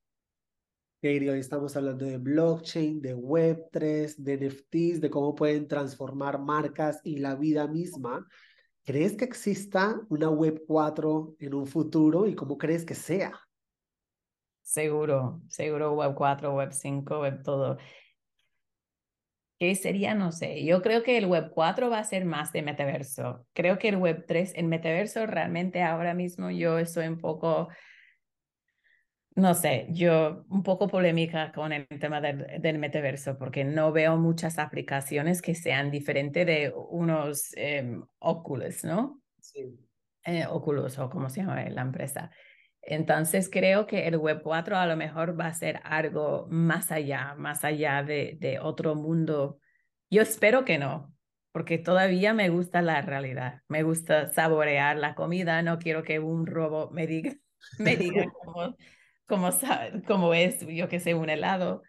Katie, 1.02 1.30
hoy 1.30 1.40
estamos 1.40 1.76
hablando 1.78 2.06
de 2.06 2.18
blockchain, 2.18 3.00
de 3.00 3.16
Web3, 3.16 4.16
de 4.18 4.38
NFTs, 4.38 5.02
de 5.02 5.10
cómo 5.10 5.36
pueden 5.36 5.68
transformar 5.68 6.40
marcas 6.40 7.00
y 7.04 7.18
la 7.18 7.36
vida 7.36 7.68
misma. 7.68 8.28
¿Crees 8.84 9.16
que 9.16 9.26
exista 9.26 10.02
una 10.10 10.30
Web4 10.30 11.36
en 11.40 11.54
un 11.54 11.68
futuro 11.68 12.26
y 12.26 12.34
cómo 12.34 12.58
crees 12.58 12.86
que 12.86 12.96
sea? 12.96 13.40
Seguro, 14.64 15.42
seguro 15.48 15.96
Web4, 15.96 16.54
Web5, 16.54 17.22
Web 17.22 17.44
todo. 17.44 17.78
¿Qué 19.64 19.74
sería? 19.76 20.14
No 20.14 20.34
sé. 20.34 20.66
Yo 20.66 20.82
creo 20.82 21.04
que 21.04 21.18
el 21.18 21.26
Web4 21.26 21.90
va 21.90 22.00
a 22.00 22.04
ser 22.04 22.26
más 22.26 22.52
de 22.52 22.64
metaverso. 22.64 23.48
Creo 23.54 23.80
que 23.80 23.88
el 23.88 23.96
Web3, 23.98 24.52
el 24.56 24.66
metaverso 24.66 25.26
realmente 25.26 25.82
ahora 25.82 26.14
mismo 26.14 26.52
yo 26.52 26.80
estoy 26.80 27.08
un 27.08 27.18
poco 27.18 27.70
no 29.36 29.54
sé, 29.54 29.88
yo 29.92 30.44
un 30.50 30.64
poco 30.64 30.90
polémica 30.90 31.54
con 31.54 31.72
el 31.72 31.88
tema 31.88 32.20
del, 32.20 32.46
del, 32.60 32.78
metaverso 32.78 33.38
porque 33.38 33.64
no 33.64 33.94
veo 33.94 34.18
muchas 34.18 34.60
aplicaciones 34.60 35.42
que 35.42 35.56
sean 35.56 35.92
diferentes 35.92 36.46
de 36.46 36.74
unos 36.90 37.54
eh, 37.56 38.02
Oculus, 38.20 38.84
¿no? 38.84 39.22
Sí. 39.40 39.80
Eh, 40.26 40.46
Oculus 40.46 41.00
o 41.00 41.10
como 41.10 41.30
se 41.30 41.40
llama 41.40 41.64
la 41.70 41.84
empresa. 41.84 42.32
Entonces 42.86 43.50
creo 43.50 43.88
que 43.88 44.08
el 44.08 44.18
Web 44.18 44.42
4 44.44 44.78
a 44.78 44.86
lo 44.86 44.96
mejor 44.98 45.40
va 45.40 45.48
a 45.48 45.54
ser 45.54 45.80
algo 45.84 46.48
más 46.50 46.92
allá, 46.92 47.36
más 47.36 47.64
allá 47.64 48.04
de, 48.04 48.38
de 48.40 48.60
otro 48.60 48.96
mundo. 48.96 49.60
Yo 50.10 50.22
espero 50.22 50.66
que 50.66 50.78
no, 50.78 51.14
porque 51.54 51.78
todavía 51.78 52.34
me 52.34 52.50
gusta 52.50 52.82
la 52.82 53.02
realidad, 53.02 53.62
me 53.68 53.84
gusta 53.84 54.34
saborear 54.34 54.98
la 54.98 55.16
comida, 55.16 55.62
no 55.62 55.80
quiero 55.80 56.04
que 56.04 56.20
un 56.20 56.46
robot 56.46 56.92
me 56.92 57.08
diga, 57.08 57.34
me 57.80 57.96
diga 57.96 58.26
cómo 58.44 58.76
como 60.08 60.34
es, 60.34 60.66
yo 60.68 60.90
que 60.90 61.00
sé, 61.00 61.14
un 61.14 61.30
helado, 61.30 61.82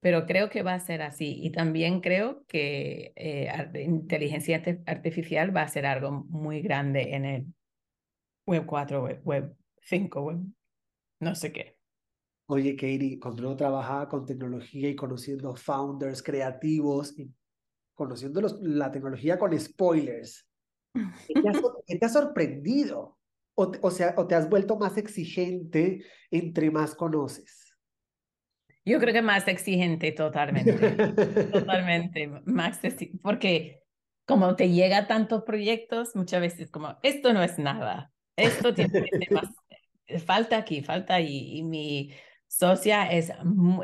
pero 0.00 0.26
creo 0.26 0.50
que 0.50 0.62
va 0.62 0.74
a 0.74 0.80
ser 0.80 1.02
así. 1.02 1.38
Y 1.42 1.50
también 1.50 2.00
creo 2.00 2.44
que 2.48 3.12
eh, 3.16 3.50
inteligencia 3.84 4.62
artificial 4.86 5.56
va 5.56 5.62
a 5.62 5.68
ser 5.68 5.86
algo 5.86 6.24
muy 6.28 6.62
grande 6.62 7.14
en 7.14 7.24
el 7.24 7.46
Web 8.46 8.66
4, 8.66 9.02
Web, 9.02 9.20
web 9.24 9.56
5, 9.82 10.22
Web 10.22 10.40
no 11.20 11.34
sé 11.34 11.52
qué. 11.52 11.76
Oye, 12.46 12.76
Katie, 12.76 13.18
cuando 13.18 13.42
uno 13.42 13.56
trabaja 13.56 14.08
con 14.08 14.24
tecnología 14.24 14.88
y 14.88 14.96
conociendo 14.96 15.54
founders 15.54 16.22
creativos 16.22 17.18
y 17.18 17.30
conociendo 17.94 18.40
los, 18.40 18.60
la 18.62 18.90
tecnología 18.90 19.38
con 19.38 19.58
spoilers, 19.58 20.48
¿qué 20.94 21.98
te 21.98 22.06
ha 22.06 22.08
sorprendido? 22.08 23.18
o, 23.60 23.90
sea, 23.90 24.14
o 24.16 24.26
te 24.28 24.36
has 24.36 24.48
vuelto 24.48 24.76
más 24.76 24.96
exigente 24.96 26.04
entre 26.30 26.70
más 26.70 26.94
conoces? 26.94 27.76
Yo 28.84 29.00
creo 29.00 29.12
que 29.12 29.20
más 29.20 29.48
exigente 29.48 30.12
totalmente, 30.12 30.72
totalmente, 31.52 32.28
más 32.46 32.80
porque 33.20 33.82
como 34.26 34.54
te 34.54 34.70
llega 34.70 35.08
tantos 35.08 35.42
proyectos, 35.42 36.14
muchas 36.14 36.40
veces 36.40 36.70
como, 36.70 36.98
esto 37.02 37.32
no 37.32 37.42
es 37.42 37.58
nada, 37.58 38.12
esto 38.36 38.72
tiene 38.72 38.92
que 38.92 39.18
ser 39.18 39.32
más, 39.32 39.48
falta 40.24 40.56
aquí, 40.56 40.82
falta 40.82 41.14
ahí, 41.14 41.58
y 41.58 41.62
mi 41.62 42.12
socia 42.46 43.10
es, 43.12 43.32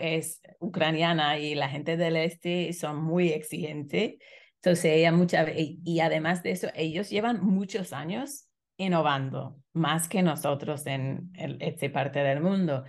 es 0.01 0.41
ucraniana 0.59 1.39
y 1.39 1.55
la 1.55 1.69
gente 1.69 1.97
del 1.97 2.17
este 2.17 2.73
son 2.73 3.03
muy 3.03 3.29
exigentes, 3.31 4.15
entonces 4.57 4.87
ella 4.87 5.13
muchas 5.13 5.47
veces, 5.47 5.77
y 5.85 6.01
además 6.01 6.43
de 6.43 6.53
eso, 6.53 6.69
ellos 6.75 7.11
llevan 7.11 7.45
muchos 7.45 7.93
años 7.93 8.49
innovando 8.79 9.61
más 9.73 10.09
que 10.09 10.23
nosotros 10.23 10.87
en 10.87 11.31
esta 11.61 11.93
parte 11.93 12.21
del 12.21 12.41
mundo. 12.41 12.85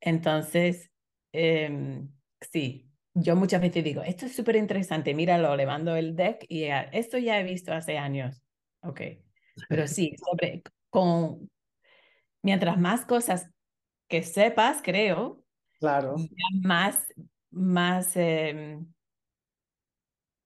Entonces, 0.00 0.90
em, 1.32 2.10
sí, 2.40 2.90
yo 3.14 3.36
muchas 3.36 3.60
veces 3.60 3.84
digo, 3.84 4.02
esto 4.02 4.26
es 4.26 4.34
súper 4.34 4.56
interesante, 4.56 5.14
míralo, 5.14 5.54
le 5.56 5.66
mando 5.66 5.94
el 5.96 6.16
deck 6.16 6.44
y 6.48 6.64
esto 6.92 7.18
ya 7.18 7.38
he 7.38 7.44
visto 7.44 7.72
hace 7.72 7.96
años. 7.96 8.42
Ok, 8.82 9.00
pero 9.68 9.86
sí, 9.86 10.14
sobre, 10.16 10.62
con, 10.88 11.48
mientras 12.42 12.78
más 12.78 13.04
cosas 13.04 13.50
que 14.08 14.22
sepas, 14.22 14.82
creo, 14.82 15.44
claro. 15.78 16.16
más, 16.62 17.06
más, 17.50 18.16
em, 18.16 18.86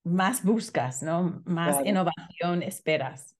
más 0.04 0.44
buscas, 0.44 1.02
¿no? 1.02 1.42
Más 1.46 1.84
innovación 1.84 2.62
esperas. 2.62 3.34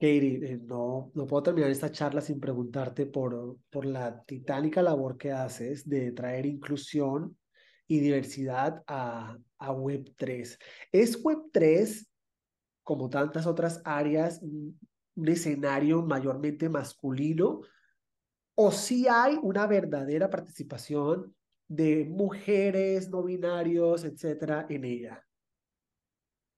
Katie, 0.00 0.54
eh, 0.54 0.60
no, 0.62 1.10
no 1.14 1.26
puedo 1.26 1.42
terminar 1.42 1.70
esta 1.70 1.92
charla 1.92 2.22
sin 2.22 2.40
preguntarte 2.40 3.04
por, 3.04 3.58
por 3.68 3.84
la 3.84 4.24
titánica 4.24 4.80
labor 4.80 5.18
que 5.18 5.30
haces 5.30 5.86
de 5.86 6.12
traer 6.12 6.46
inclusión 6.46 7.36
y 7.86 8.00
diversidad 8.00 8.82
a, 8.86 9.36
a 9.58 9.72
Web3. 9.72 10.58
¿Es 10.90 11.22
Web3, 11.22 12.06
como 12.82 13.10
tantas 13.10 13.46
otras 13.46 13.82
áreas, 13.84 14.40
un 15.16 15.28
escenario 15.28 16.02
mayormente 16.02 16.68
masculino 16.68 17.62
o 18.54 18.70
si 18.72 19.08
hay 19.08 19.38
una 19.42 19.66
verdadera 19.66 20.28
participación 20.28 21.34
de 21.66 22.04
mujeres, 22.04 23.08
no 23.08 23.22
binarios, 23.22 24.04
etcétera, 24.04 24.66
en 24.68 24.84
ella? 24.84 25.24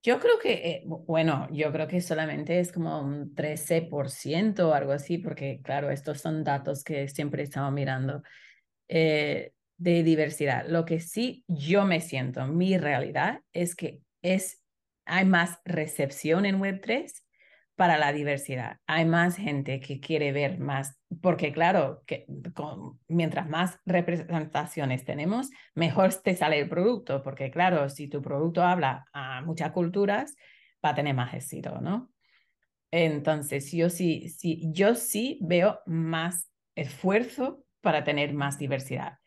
Yo 0.05 0.19
creo 0.19 0.39
que, 0.41 0.53
eh, 0.53 0.83
bueno, 0.85 1.47
yo 1.53 1.71
creo 1.71 1.87
que 1.87 2.01
solamente 2.01 2.59
es 2.59 2.73
como 2.73 3.01
un 3.01 3.35
13% 3.37 4.69
o 4.69 4.75
algo 4.75 4.91
así, 4.91 5.19
porque 5.19 5.61
claro, 5.63 5.91
estos 5.91 6.21
son 6.21 6.43
datos 6.43 6.83
que 6.83 7.07
siempre 7.09 7.45
estamos 7.45 7.73
mirando 7.73 8.23
eh, 8.89 9.53
de 9.77 10.03
diversidad. 10.03 10.67
Lo 10.67 10.85
que 10.85 10.99
sí 10.99 11.45
yo 11.47 11.85
me 11.85 12.01
siento, 12.01 12.45
mi 12.47 12.79
realidad 12.79 13.43
es 13.53 13.77
que 13.77 14.01
es, 14.23 14.61
hay 15.05 15.25
más 15.25 15.61
recepción 15.65 16.47
en 16.47 16.59
Web3 16.59 17.22
para 17.83 17.99
la 17.99 18.13
diversidad. 18.13 18.79
Hay 18.87 19.05
más 19.07 19.35
gente 19.37 19.81
que 19.81 19.99
quiere 19.99 20.31
ver 20.31 20.61
más, 20.61 21.01
porque 21.21 21.53
claro, 21.53 22.05
que 22.07 22.27
mientras 23.09 23.49
más 23.49 23.77
representaciones 23.85 25.05
tenemos, 25.05 25.51
mejor 25.75 26.15
te 26.15 26.37
sale 26.37 26.61
el 26.61 26.69
producto, 26.69 27.25
porque 27.25 27.51
claro, 27.51 27.89
si 27.89 28.07
tu 28.07 28.23
producto 28.23 28.63
habla 28.63 29.07
a 29.13 29.43
muchas 29.43 29.73
culturas, 29.73 30.37
va 30.85 30.91
a 30.91 30.95
tener 30.95 31.17
más 31.17 31.35
éxito, 31.35 31.81
¿no? 31.81 32.13
Entonces, 32.93 33.73
yo 33.73 33.91
sí, 33.91 34.29
sí, 34.29 34.63
yo 34.73 34.95
sí 34.95 35.41
veo 35.43 35.81
más 35.85 36.53
esfuerzo 36.77 37.65
para 37.81 38.05
tener 38.05 38.33
más 38.33 38.59
diversidad. 38.61 39.19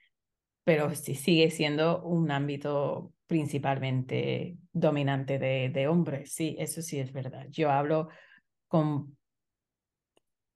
pero 0.64 0.96
sí 0.96 1.16
sigue 1.16 1.52
siendo 1.52 2.02
un 2.04 2.32
ámbito 2.32 3.14
principalmente 3.28 4.58
dominante 4.72 5.40
de, 5.40 5.70
de 5.70 5.88
hombres. 5.88 6.34
Sí, 6.34 6.56
eso 6.60 6.82
sí 6.82 7.00
es 7.00 7.12
verdad. 7.14 7.48
Yo 7.50 7.72
hablo 7.72 8.10
con, 8.76 9.18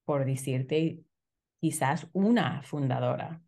por 0.04 0.26
decirte, 0.26 1.00
quizás 1.62 2.10
una 2.12 2.62
fundadora. 2.64 3.42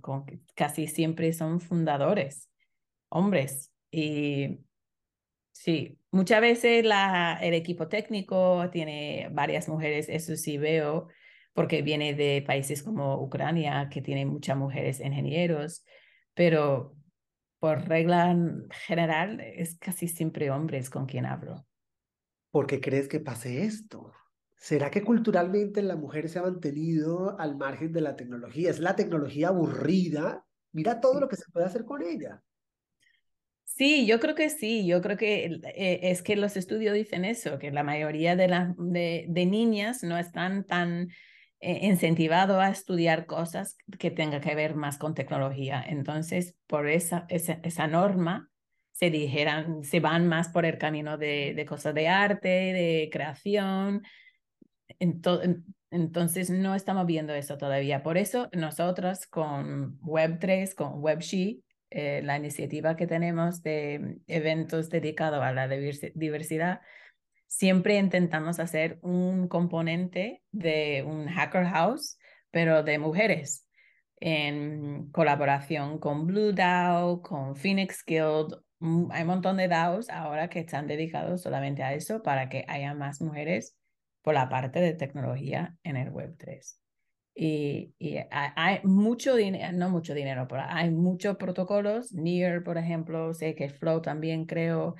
con, 0.00 0.24
casi 0.54 0.86
siempre 0.86 1.32
son 1.32 1.60
fundadores, 1.60 2.48
hombres. 3.08 3.72
Y 3.90 4.60
sí, 5.50 5.98
muchas 6.12 6.40
veces 6.40 6.84
el 6.84 7.54
equipo 7.54 7.88
técnico 7.88 8.70
tiene 8.70 9.28
varias 9.32 9.68
mujeres, 9.68 10.08
eso 10.08 10.36
sí 10.36 10.56
veo, 10.56 11.08
porque 11.52 11.82
viene 11.82 12.14
de 12.14 12.44
países 12.46 12.84
como 12.84 13.20
Ucrania, 13.20 13.88
que 13.90 14.02
tiene 14.02 14.24
muchas 14.24 14.56
mujeres 14.56 15.00
ingenieros, 15.00 15.84
pero 16.32 16.94
por 17.58 17.88
regla 17.88 18.36
general 18.86 19.40
es 19.40 19.76
casi 19.80 20.06
siempre 20.06 20.52
hombres 20.52 20.90
con 20.90 21.06
quien 21.06 21.26
hablo. 21.26 21.66
¿Por 22.56 22.66
qué 22.66 22.80
crees 22.80 23.06
que 23.06 23.20
pase 23.20 23.64
esto? 23.64 24.14
¿Será 24.56 24.90
que 24.90 25.04
culturalmente 25.04 25.82
la 25.82 25.94
mujer 25.94 26.30
se 26.30 26.38
ha 26.38 26.42
mantenido 26.42 27.38
al 27.38 27.54
margen 27.54 27.92
de 27.92 28.00
la 28.00 28.16
tecnología? 28.16 28.70
¿Es 28.70 28.78
la 28.78 28.96
tecnología 28.96 29.48
aburrida? 29.48 30.42
Mira 30.72 30.98
todo 30.98 31.20
lo 31.20 31.28
que 31.28 31.36
se 31.36 31.50
puede 31.52 31.66
hacer 31.66 31.84
con 31.84 32.00
ella. 32.00 32.42
Sí, 33.64 34.06
yo 34.06 34.20
creo 34.20 34.34
que 34.34 34.48
sí. 34.48 34.86
Yo 34.86 35.02
creo 35.02 35.18
que 35.18 35.60
eh, 35.74 36.00
es 36.04 36.22
que 36.22 36.34
los 36.34 36.56
estudios 36.56 36.94
dicen 36.94 37.26
eso, 37.26 37.58
que 37.58 37.70
la 37.70 37.82
mayoría 37.82 38.36
de, 38.36 38.48
las 38.48 38.74
de, 38.78 39.26
de 39.28 39.44
niñas 39.44 40.02
no 40.02 40.16
están 40.16 40.64
tan 40.64 41.10
eh, 41.60 41.80
incentivados 41.82 42.56
a 42.56 42.70
estudiar 42.70 43.26
cosas 43.26 43.76
que 43.98 44.10
tengan 44.10 44.40
que 44.40 44.54
ver 44.54 44.76
más 44.76 44.96
con 44.96 45.12
tecnología. 45.12 45.84
Entonces, 45.86 46.56
por 46.66 46.88
esa, 46.88 47.26
esa, 47.28 47.60
esa 47.62 47.86
norma, 47.86 48.48
se 48.96 49.10
dijeran, 49.10 49.84
se 49.84 50.00
van 50.00 50.26
más 50.26 50.48
por 50.48 50.64
el 50.64 50.78
camino 50.78 51.18
de, 51.18 51.52
de 51.54 51.66
cosas 51.66 51.94
de 51.94 52.08
arte, 52.08 52.48
de 52.48 53.10
creación, 53.12 54.02
entonces 55.90 56.50
no 56.50 56.74
estamos 56.74 57.06
viendo 57.06 57.34
eso 57.34 57.58
todavía. 57.58 58.02
Por 58.02 58.16
eso 58.18 58.48
nosotros 58.52 59.26
con 59.26 59.98
Web3, 60.00 60.74
con 60.74 61.02
WebShe, 61.02 61.60
eh, 61.90 62.20
la 62.24 62.36
iniciativa 62.36 62.96
que 62.96 63.06
tenemos 63.06 63.62
de 63.62 64.18
eventos 64.26 64.90
dedicados 64.90 65.42
a 65.42 65.52
la 65.52 65.68
diversidad, 65.68 66.80
siempre 67.46 67.96
intentamos 67.98 68.58
hacer 68.58 68.98
un 69.02 69.48
componente 69.48 70.42
de 70.50 71.04
un 71.06 71.28
hacker 71.28 71.66
house, 71.66 72.18
pero 72.50 72.82
de 72.82 72.98
mujeres, 72.98 73.68
en 74.18 75.10
colaboración 75.12 75.98
con 75.98 76.26
Blue 76.26 76.52
DAO, 76.52 77.22
con 77.22 77.54
Phoenix 77.54 78.02
Guild. 78.04 78.65
Mm, 78.80 79.10
hay 79.10 79.22
un 79.22 79.28
montón 79.28 79.56
de 79.56 79.68
DAOs 79.68 80.10
ahora 80.10 80.48
que 80.48 80.60
están 80.60 80.86
dedicados 80.86 81.42
solamente 81.42 81.82
a 81.82 81.94
eso 81.94 82.22
para 82.22 82.48
que 82.48 82.64
haya 82.68 82.94
más 82.94 83.20
mujeres 83.20 83.76
por 84.22 84.34
la 84.34 84.48
parte 84.48 84.80
de 84.80 84.94
tecnología 84.94 85.76
en 85.82 85.96
el 85.96 86.12
Web3. 86.12 86.78
Y, 87.38 87.94
y 87.98 88.18
hay, 88.30 88.80
mucho 88.82 89.36
dinero, 89.36 89.70
no 89.76 89.90
mucho 89.90 90.14
dinero, 90.14 90.46
pero 90.48 90.62
hay 90.66 90.90
muchos 90.90 91.36
protocolos. 91.36 92.12
Near, 92.12 92.62
por 92.64 92.78
ejemplo, 92.78 93.34
sé 93.34 93.54
que 93.54 93.68
Flow 93.68 94.00
también 94.00 94.46
creo, 94.46 94.94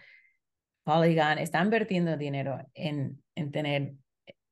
Polygon, 0.85 1.39
están 1.39 1.65
invirtiendo 1.65 2.17
dinero 2.17 2.59
en, 2.75 3.23
en 3.35 3.53
tener, 3.53 3.95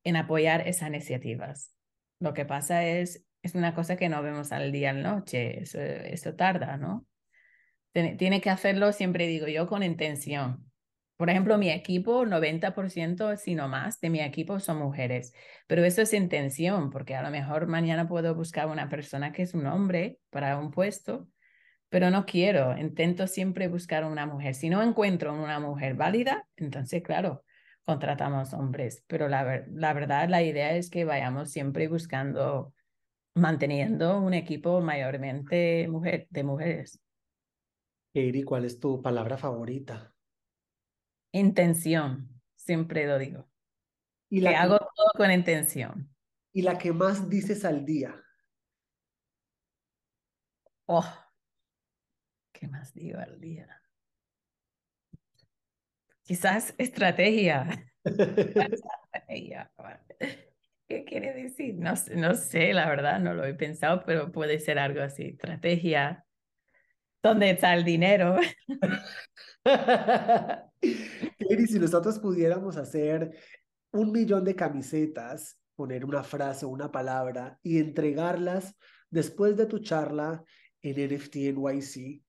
en 0.02 0.16
apoyar 0.16 0.66
esas 0.66 0.88
iniciativas. 0.88 1.72
Lo 2.20 2.32
que 2.32 2.46
pasa 2.46 2.86
es, 2.86 3.22
es 3.42 3.54
una 3.54 3.74
cosa 3.74 3.96
que 3.96 4.08
no 4.08 4.22
vemos 4.22 4.50
al 4.50 4.72
día, 4.72 4.90
al 4.90 5.02
noche, 5.02 5.62
eso, 5.62 5.78
eso 5.78 6.34
tarda, 6.34 6.78
¿no? 6.78 7.06
Tiene 7.94 8.40
que 8.40 8.50
hacerlo, 8.50 8.92
siempre 8.92 9.28
digo 9.28 9.46
yo, 9.46 9.68
con 9.68 9.84
intención. 9.84 10.68
Por 11.16 11.30
ejemplo, 11.30 11.56
mi 11.58 11.70
equipo, 11.70 12.26
90%, 12.26 13.36
si 13.36 13.54
no 13.54 13.68
más, 13.68 14.00
de 14.00 14.10
mi 14.10 14.20
equipo 14.20 14.58
son 14.58 14.78
mujeres. 14.78 15.32
Pero 15.68 15.84
eso 15.84 16.02
es 16.02 16.12
intención, 16.12 16.90
porque 16.90 17.14
a 17.14 17.22
lo 17.22 17.30
mejor 17.30 17.68
mañana 17.68 18.08
puedo 18.08 18.34
buscar 18.34 18.66
una 18.66 18.88
persona 18.88 19.30
que 19.30 19.42
es 19.42 19.54
un 19.54 19.66
hombre 19.66 20.18
para 20.30 20.58
un 20.58 20.72
puesto, 20.72 21.28
pero 21.88 22.10
no 22.10 22.26
quiero. 22.26 22.76
Intento 22.76 23.28
siempre 23.28 23.68
buscar 23.68 24.04
una 24.04 24.26
mujer. 24.26 24.56
Si 24.56 24.68
no 24.68 24.82
encuentro 24.82 25.32
una 25.32 25.60
mujer 25.60 25.94
válida, 25.94 26.48
entonces, 26.56 27.00
claro, 27.00 27.44
contratamos 27.84 28.52
hombres. 28.52 29.04
Pero 29.06 29.28
la, 29.28 29.64
la 29.68 29.92
verdad, 29.92 30.28
la 30.28 30.42
idea 30.42 30.74
es 30.74 30.90
que 30.90 31.04
vayamos 31.04 31.52
siempre 31.52 31.86
buscando, 31.86 32.74
manteniendo 33.34 34.18
un 34.18 34.34
equipo 34.34 34.80
mayormente 34.80 35.86
mujer, 35.88 36.26
de 36.30 36.42
mujeres. 36.42 37.03
Eri, 38.16 38.44
¿cuál 38.44 38.64
es 38.64 38.78
tu 38.78 39.02
palabra 39.02 39.36
favorita? 39.36 40.14
Intención, 41.32 42.40
siempre 42.54 43.08
lo 43.08 43.18
digo. 43.18 43.50
Y 44.30 44.40
la 44.40 44.50
que, 44.50 44.56
hago 44.56 44.78
todo 44.78 45.10
con 45.16 45.32
intención. 45.32 46.14
¿Y 46.52 46.62
la 46.62 46.78
que 46.78 46.92
más 46.92 47.28
dices 47.28 47.64
al 47.64 47.84
día? 47.84 48.14
Oh, 50.86 51.04
¿qué 52.52 52.68
más 52.68 52.94
digo 52.94 53.18
al 53.18 53.40
día? 53.40 53.82
Quizás 56.22 56.72
estrategia. 56.78 57.92
¿Qué 60.86 61.04
quiere 61.04 61.32
decir? 61.32 61.74
No, 61.74 61.94
no 62.14 62.34
sé, 62.34 62.72
la 62.74 62.88
verdad, 62.88 63.18
no 63.18 63.34
lo 63.34 63.44
he 63.44 63.54
pensado, 63.54 64.04
pero 64.06 64.30
puede 64.30 64.60
ser 64.60 64.78
algo 64.78 65.02
así. 65.02 65.30
Estrategia. 65.30 66.24
¿Dónde 67.24 67.48
está 67.48 67.72
el 67.72 67.84
dinero? 67.84 68.36
Eri, 71.38 71.66
si 71.66 71.78
nosotros 71.78 72.18
pudiéramos 72.18 72.76
hacer 72.76 73.34
un 73.92 74.12
millón 74.12 74.44
de 74.44 74.54
camisetas, 74.54 75.58
poner 75.74 76.04
una 76.04 76.22
frase 76.22 76.66
o 76.66 76.68
una 76.68 76.92
palabra 76.92 77.58
y 77.62 77.78
entregarlas 77.78 78.76
después 79.08 79.56
de 79.56 79.64
tu 79.64 79.78
charla 79.78 80.44
en 80.82 81.14
NFT 81.14 81.36
NYC, 81.54 82.22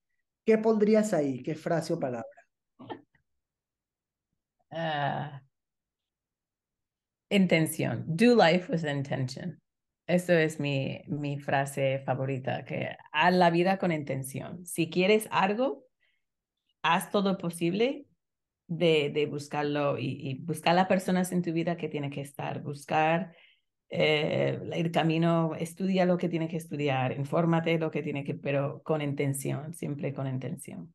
¿qué 0.45 0.57
pondrías 0.59 1.11
ahí? 1.11 1.43
¿Qué 1.43 1.55
frase 1.55 1.91
o 1.91 1.99
palabra? 1.99 2.29
Uh, 4.71 5.41
intención. 7.29 8.05
Do 8.07 8.33
life 8.33 8.71
with 8.71 8.85
intention. 8.85 9.61
Eso 10.07 10.33
es 10.33 10.59
mi, 10.59 11.01
mi 11.07 11.39
frase 11.39 12.03
favorita, 12.05 12.63
que 12.63 12.95
haz 13.11 13.33
la 13.33 13.49
vida 13.49 13.77
con 13.77 13.91
intención. 13.91 14.65
Si 14.65 14.89
quieres 14.89 15.27
algo, 15.31 15.85
haz 16.83 17.09
todo 17.09 17.37
posible 17.39 18.05
de, 18.67 19.09
de 19.09 19.25
buscarlo 19.25 19.97
y, 19.97 20.41
buscar 20.43 20.75
las 20.75 20.87
personas 20.87 21.31
en 21.31 21.41
tu 21.41 21.51
vida 21.53 21.75
que 21.75 21.89
tiene 21.89 22.11
que 22.11 22.21
estar, 22.21 22.61
buscar 22.61 23.35
eh, 23.89 24.59
el 24.73 24.91
camino, 24.91 25.55
estudia 25.55 26.05
lo 26.05 26.17
que 26.17 26.29
tiene 26.29 26.47
que 26.47 26.57
estudiar, 26.57 27.17
infórmate 27.17 27.79
lo 27.79 27.89
que 27.89 28.03
tiene 28.03 28.23
que, 28.23 28.35
pero 28.35 28.81
con 28.83 29.01
intención, 29.01 29.73
siempre 29.73 30.13
con 30.13 30.27
intención. 30.27 30.93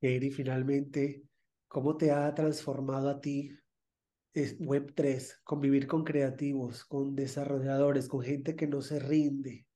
Eri, 0.00 0.30
finalmente, 0.30 1.24
¿cómo 1.66 1.96
te 1.96 2.12
ha 2.12 2.32
transformado 2.32 3.08
a 3.08 3.20
ti 3.20 3.50
Web3, 4.58 5.40
convivir 5.44 5.86
con 5.86 6.04
creativos, 6.04 6.84
con 6.84 7.14
desarrolladores, 7.14 8.08
con 8.08 8.22
gente 8.22 8.56
que 8.56 8.66
no 8.66 8.80
se 8.80 8.98
rinde? 8.98 9.66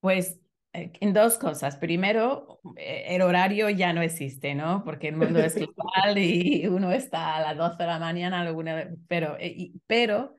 Pues 0.00 0.40
eh, 0.76 0.92
en 1.00 1.12
dos 1.12 1.38
cosas. 1.38 1.76
Primero, 1.76 2.60
eh, 2.76 3.06
el 3.08 3.22
horario 3.22 3.70
ya 3.70 3.92
no 3.92 4.02
existe, 4.02 4.54
¿no? 4.54 4.84
Porque 4.84 5.08
el 5.08 5.16
mundo 5.16 5.38
es 5.40 5.54
global 5.74 6.18
y 6.18 6.66
uno 6.66 6.92
está 6.92 7.36
a 7.36 7.40
las 7.40 7.56
12 7.56 7.82
de 7.82 7.86
la 7.86 7.98
mañana, 7.98 8.40
alguna, 8.40 8.90
pero, 9.08 9.36
eh, 9.40 9.72
pero 9.86 10.36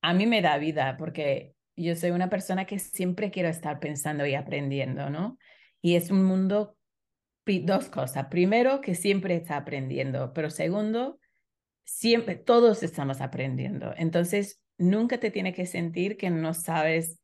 a 0.00 0.14
mí 0.14 0.26
me 0.26 0.40
da 0.40 0.56
vida 0.58 0.96
porque 0.96 1.54
yo 1.76 1.94
soy 1.94 2.10
una 2.10 2.30
persona 2.30 2.64
que 2.64 2.78
siempre 2.78 3.30
quiero 3.30 3.48
estar 3.48 3.78
pensando 3.78 4.24
y 4.24 4.34
aprendiendo, 4.34 5.10
¿no? 5.10 5.38
Y 5.82 5.96
es 5.96 6.10
un 6.10 6.24
mundo, 6.24 6.76
dos 7.44 7.88
cosas. 7.88 8.26
Primero, 8.30 8.80
que 8.80 8.94
siempre 8.94 9.36
está 9.36 9.58
aprendiendo, 9.58 10.32
pero 10.32 10.50
segundo, 10.50 11.18
siempre, 11.86 12.34
todos 12.36 12.82
estamos 12.82 13.22
aprendiendo. 13.22 13.94
Entonces, 13.96 14.60
nunca 14.76 15.18
te 15.18 15.30
tiene 15.30 15.54
que 15.54 15.64
sentir 15.64 16.18
que 16.18 16.28
no 16.28 16.52
sabes 16.52 17.18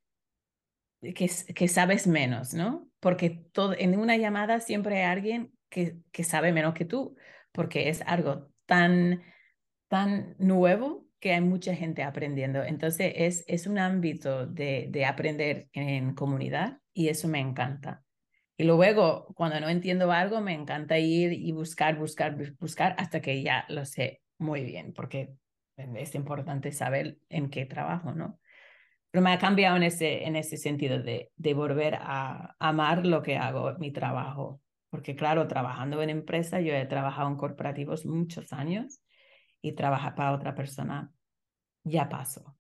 que, 1.03 1.29
que 1.55 1.69
sabes 1.69 2.07
menos, 2.07 2.55
¿no? 2.55 2.89
Porque 3.01 3.31
todo, 3.31 3.75
en 3.77 3.99
una 3.99 4.17
llamada 4.17 4.61
siempre 4.61 4.99
hay 4.99 5.11
alguien 5.11 5.53
que, 5.69 5.97
que 6.13 6.25
sabe 6.25 6.53
menos 6.53 6.75
que 6.75 6.85
tú, 6.85 7.17
porque 7.51 7.89
es 7.89 8.03
algo 8.03 8.51
tan, 8.67 9.23
tan 9.89 10.37
nuevo 10.39 11.09
que 11.19 11.33
hay 11.33 11.41
mucha 11.41 11.75
gente 11.75 12.05
aprendiendo. 12.05 12.63
Entonces 12.63 13.13
es, 13.17 13.45
es 13.49 13.67
un 13.67 13.79
ámbito 13.79 14.47
de, 14.47 14.87
de 14.91 15.05
aprender 15.05 15.69
en 15.73 16.15
comunidad 16.15 16.79
y 16.95 17.09
eso 17.09 17.27
me 17.27 17.41
encanta. 17.41 18.05
Y 18.57 18.65
luego, 18.65 19.27
cuando 19.35 19.59
no 19.59 19.69
entiendo 19.69 20.13
algo, 20.13 20.41
me 20.41 20.53
encanta 20.53 20.99
ir 20.99 21.33
y 21.33 21.51
buscar, 21.51 21.99
buscar, 21.99 22.37
buscar 22.61 22.95
hasta 22.97 23.21
que 23.21 23.43
ya 23.43 23.65
lo 23.69 23.85
sé 23.85 24.23
muy 24.43 24.65
bien, 24.65 24.93
porque 24.93 25.35
es 25.77 26.15
importante 26.15 26.73
saber 26.73 27.19
en 27.29 27.49
qué 27.49 27.65
trabajo, 27.65 28.13
¿no? 28.13 28.39
pero 29.13 29.23
me 29.23 29.31
ha 29.31 29.39
cambiado 29.39 29.77
en 29.77 29.83
ese, 29.83 30.25
en 30.25 30.37
ese 30.37 30.57
sentido 30.57 30.99
de, 30.99 31.31
de 31.37 31.55
volver 31.55 31.97
a 32.01 32.57
amar 32.59 33.05
lo 33.05 33.23
que 33.23 33.37
hago, 33.37 33.75
mi 33.79 33.93
trabajo. 33.93 34.63
Porque 34.89 35.15
claro, 35.15 35.47
trabajando 35.47 36.01
en 36.01 36.09
empresa, 36.09 36.63
yo 36.63 36.73
he 36.73 36.87
trabajado 36.87 37.29
en 37.29 37.37
corporativos 37.37 38.07
muchos 38.07 38.55
años 38.55 39.03
y 39.61 39.73
trabajar 39.73 40.15
para 40.15 40.33
otra 40.33 40.55
persona 40.55 41.13
ya 41.85 42.09
paso. 42.09 42.57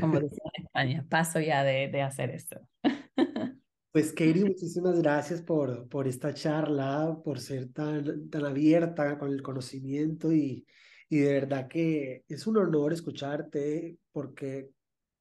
Como 0.00 0.18
decía 0.20 0.50
en 0.54 0.64
España, 0.64 1.06
paso 1.08 1.38
ya 1.38 1.62
de, 1.62 1.88
de 1.88 2.02
hacer 2.02 2.30
esto. 2.30 2.60
Pues 3.90 4.12
Katie, 4.12 4.44
muchísimas 4.44 5.00
gracias 5.00 5.40
por, 5.40 5.88
por 5.88 6.06
esta 6.06 6.34
charla, 6.34 7.18
por 7.24 7.40
ser 7.40 7.72
tan, 7.72 8.28
tan 8.28 8.44
abierta 8.44 9.18
con 9.18 9.32
el 9.32 9.42
conocimiento 9.42 10.30
y, 10.30 10.66
y 11.08 11.18
de 11.18 11.32
verdad 11.32 11.68
que 11.68 12.24
es 12.28 12.46
un 12.46 12.58
honor 12.58 12.92
escucharte 12.92 13.98
porque 14.12 14.70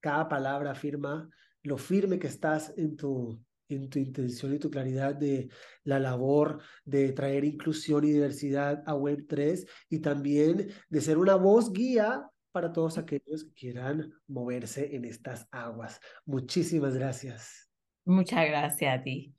cada 0.01 0.27
palabra 0.27 0.71
afirma 0.71 1.29
lo 1.63 1.77
firme 1.77 2.19
que 2.19 2.27
estás 2.27 2.73
en 2.77 2.95
tu, 2.95 3.41
en 3.69 3.89
tu 3.89 3.99
intención 3.99 4.53
y 4.53 4.59
tu 4.59 4.69
claridad 4.69 5.15
de 5.15 5.49
la 5.83 5.99
labor 5.99 6.61
de 6.85 7.11
traer 7.13 7.43
inclusión 7.45 8.03
y 8.03 8.11
diversidad 8.11 8.83
a 8.85 8.95
Web3 8.95 9.67
y 9.89 9.99
también 9.99 10.69
de 10.89 11.01
ser 11.01 11.17
una 11.17 11.35
voz 11.35 11.71
guía 11.71 12.29
para 12.51 12.71
todos 12.71 12.97
aquellos 12.97 13.43
que 13.43 13.53
quieran 13.53 14.11
moverse 14.27 14.95
en 14.95 15.05
estas 15.05 15.47
aguas. 15.51 15.99
Muchísimas 16.25 16.95
gracias. 16.95 17.69
Muchas 18.05 18.47
gracias 18.47 18.99
a 18.99 19.03
ti. 19.03 19.33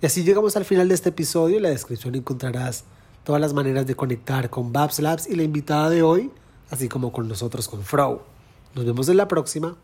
Y 0.00 0.06
así 0.06 0.24
llegamos 0.24 0.56
al 0.56 0.64
final 0.64 0.88
de 0.88 0.94
este 0.94 1.10
episodio. 1.10 1.58
En 1.58 1.62
la 1.62 1.68
descripción 1.68 2.14
encontrarás 2.14 2.84
todas 3.24 3.40
las 3.40 3.54
maneras 3.54 3.86
de 3.86 3.96
conectar 3.96 4.50
con 4.50 4.72
Babs 4.72 5.00
Labs 5.00 5.26
y 5.26 5.34
la 5.34 5.42
invitada 5.42 5.90
de 5.90 6.02
hoy, 6.02 6.30
así 6.70 6.88
como 6.88 7.12
con 7.12 7.26
nosotros 7.26 7.68
con 7.68 7.82
Frow. 7.82 8.22
Nos 8.74 8.84
vemos 8.84 9.08
en 9.08 9.16
la 9.16 9.26
próxima. 9.26 9.76